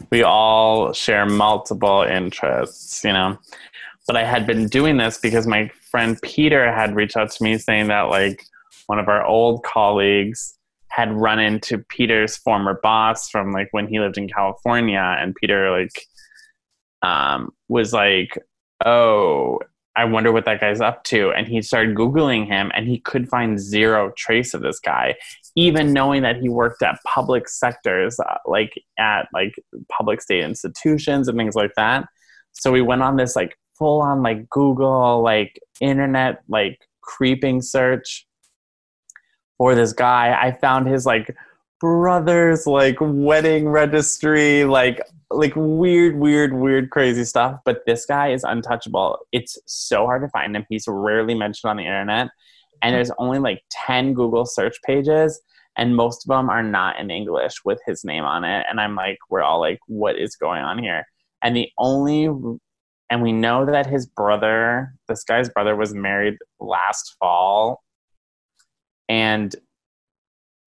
[0.10, 3.38] we all share multiple interests, you know.
[4.06, 7.56] But I had been doing this because my friend Peter had reached out to me
[7.56, 8.44] saying that like
[8.86, 10.58] one of our old colleagues
[10.88, 15.70] had run into Peter's former boss from like when he lived in California, and Peter
[15.70, 16.06] like
[17.02, 18.38] um, was like,
[18.84, 19.58] "Oh,
[19.96, 23.28] I wonder what that guy's up to," and he started googling him, and he could
[23.28, 25.16] find zero trace of this guy
[25.56, 29.54] even knowing that he worked at public sectors, uh, like at like
[29.90, 32.06] public state institutions and things like that.
[32.52, 38.26] So we went on this like full on like Google like internet like creeping search
[39.58, 40.36] for this guy.
[40.40, 41.34] I found his like
[41.80, 45.00] brother's like wedding registry, like
[45.30, 47.60] like weird, weird, weird, crazy stuff.
[47.64, 49.18] But this guy is untouchable.
[49.32, 50.66] It's so hard to find him.
[50.68, 52.28] He's rarely mentioned on the internet
[52.84, 55.40] and there's only like 10 Google search pages,
[55.76, 58.66] and most of them are not in English with his name on it.
[58.68, 61.04] And I'm like, we're all like, what is going on here?
[61.42, 62.26] And the only,
[63.10, 67.82] and we know that his brother, this guy's brother, was married last fall,
[69.08, 69.54] and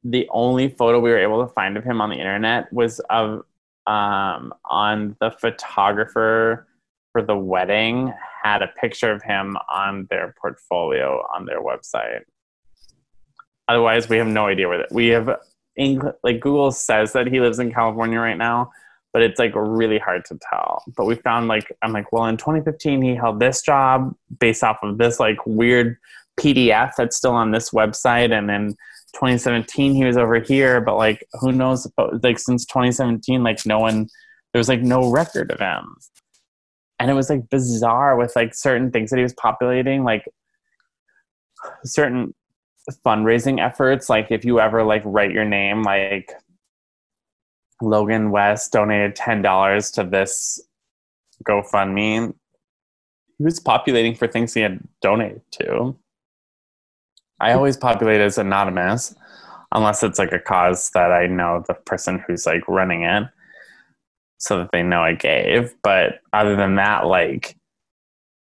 [0.04, 3.44] the only photo we were able to find of him on the internet was of
[3.86, 6.68] um, on the photographer
[7.12, 8.14] for the wedding
[8.48, 12.22] had a picture of him on their portfolio on their website.
[13.68, 15.30] Otherwise, we have no idea where that we have.
[16.24, 18.72] Like Google says that he lives in California right now,
[19.14, 20.84] but it's like really hard to tell.
[20.96, 24.78] But we found like I'm like, well, in 2015 he held this job based off
[24.82, 25.98] of this like weird
[26.40, 28.70] PDF that's still on this website, and then
[29.14, 31.88] 2017 he was over here, but like who knows?
[32.24, 34.08] Like since 2017, like no one
[34.54, 35.98] there's like no record of him.
[37.00, 40.26] And it was like bizarre with like certain things that he was populating, like
[41.84, 42.34] certain
[43.06, 44.10] fundraising efforts.
[44.10, 46.32] Like if you ever like write your name, like
[47.82, 50.60] Logan West donated ten dollars to this
[51.44, 52.34] GoFundMe.
[53.38, 55.96] He was populating for things he had donated to.
[57.40, 59.14] I always populate as anonymous,
[59.72, 63.26] unless it's like a cause that I know the person who's like running it,
[64.38, 65.74] so that they know I gave.
[65.84, 67.56] But other than that, like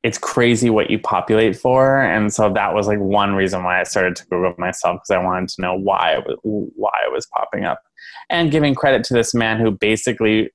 [0.04, 3.84] it's crazy what you populate for, and so that was like one reason why I
[3.84, 7.28] started to Google myself because I wanted to know why it was, why it was
[7.28, 7.82] popping up,
[8.30, 10.52] and giving credit to this man who basically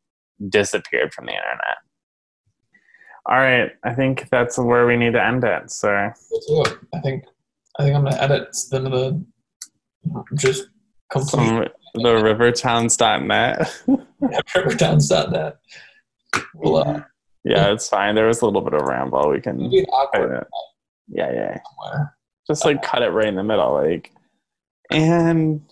[0.48, 1.76] disappeared from the internet.
[3.26, 5.70] All right, I think that's where we need to end it.
[5.70, 7.24] So I think
[7.78, 9.24] I think I'm gonna edit the
[10.34, 10.68] just
[11.10, 13.72] complete some, the rivertowns.net.
[14.54, 15.56] rivertowns.net.
[16.54, 17.02] We'll, uh,
[17.44, 18.14] yeah, it's fine.
[18.14, 19.30] There was a little bit of ramble.
[19.30, 19.70] We can.
[19.70, 19.84] Yeah,
[21.08, 21.58] yeah.
[21.62, 22.16] somewhere.
[22.46, 24.12] Just like cut it right in the middle, like,
[24.90, 25.62] and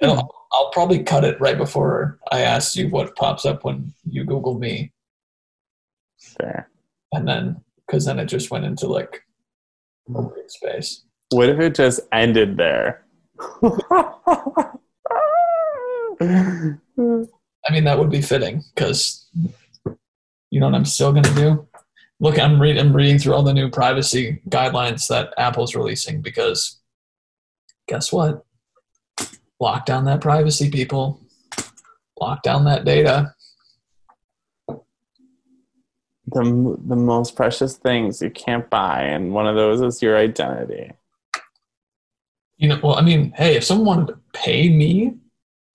[0.00, 3.92] And I'll, I'll probably cut it right before I ask you what pops up when
[4.04, 4.92] you Google me,
[6.38, 6.68] there.
[7.12, 9.22] and then because then it just went into like
[10.08, 11.04] a weird space.
[11.30, 13.04] What if it just ended there?
[16.20, 19.26] I mean, that would be fitting because
[20.50, 21.68] you know what I'm still going to do?
[22.20, 26.80] Look, I'm, read, I'm reading through all the new privacy guidelines that Apple's releasing because
[27.88, 28.44] guess what?
[29.60, 31.20] Lock down that privacy, people.
[32.18, 33.34] Lock down that data.
[36.28, 40.92] the the most precious things you can't buy, and one of those is your identity.
[42.56, 45.16] You know, well, I mean, hey, if someone wanted to pay me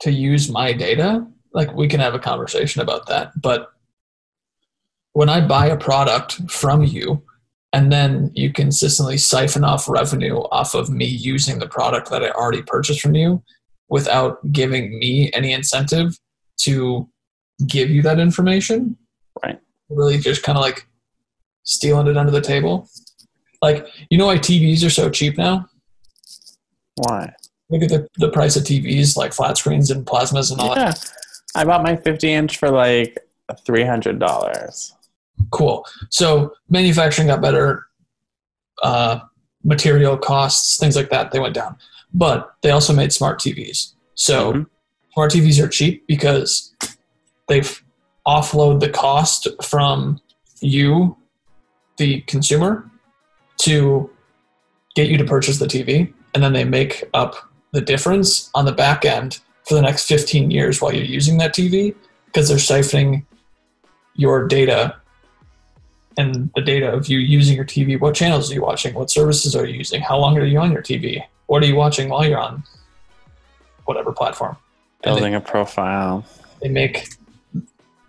[0.02, 3.32] to use my data, like we can have a conversation about that.
[3.42, 3.70] But
[5.14, 7.24] when I buy a product from you
[7.74, 12.30] and then you consistently siphon off revenue off of me using the product that I
[12.32, 13.44] already purchased from you
[13.90, 16.18] without giving me any incentive
[16.62, 17.10] to
[17.68, 18.98] give you that information,
[19.44, 19.60] Right.
[19.90, 20.88] really just kind of like
[21.64, 22.90] stealing it under the table.
[23.62, 25.68] Like, you know why TVs are so cheap now?
[26.96, 27.34] Why?
[27.72, 31.00] Look at the, the price of TVs, like flat screens and plasmas and all that.
[31.56, 33.18] Yeah, I bought my 50 inch for like
[33.66, 34.94] three hundred dollars.
[35.52, 35.86] Cool.
[36.10, 37.86] So manufacturing got better,
[38.84, 39.20] uh,
[39.64, 41.78] material costs, things like that, they went down.
[42.14, 43.94] But they also made smart TVs.
[44.16, 44.66] So Mhm.
[45.14, 46.74] smart TVs are cheap because
[47.48, 47.82] they've
[48.28, 50.20] offload the cost from
[50.60, 51.16] you,
[51.98, 52.90] the consumer,
[53.60, 54.10] to
[54.96, 57.36] get you to purchase the TV, and then they make up
[57.72, 61.54] the difference on the back end for the next 15 years while you're using that
[61.54, 61.96] TV
[62.26, 63.26] because they're siphoning
[64.16, 64.96] your data
[66.18, 68.00] and the data of you using your TV.
[68.00, 68.94] What channels are you watching?
[68.94, 70.02] What services are you using?
[70.02, 71.24] How long are you on your TV?
[71.48, 72.64] What are you watching while you're on
[73.86, 74.58] whatever platform?
[75.04, 76.26] And they- Building a profile.
[76.62, 77.08] they make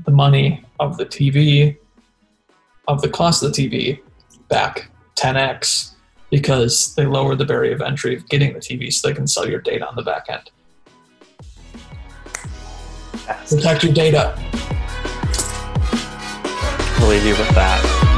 [0.04, 1.76] the money of the TV,
[2.88, 4.00] of the cost of the TV,
[4.48, 5.92] back 10x
[6.32, 9.46] because they lower the barrier of entry of getting the TV so they can sell
[9.46, 10.50] your data on the back end.
[13.48, 14.34] Protect your data.
[16.98, 18.11] We'll leave you with that.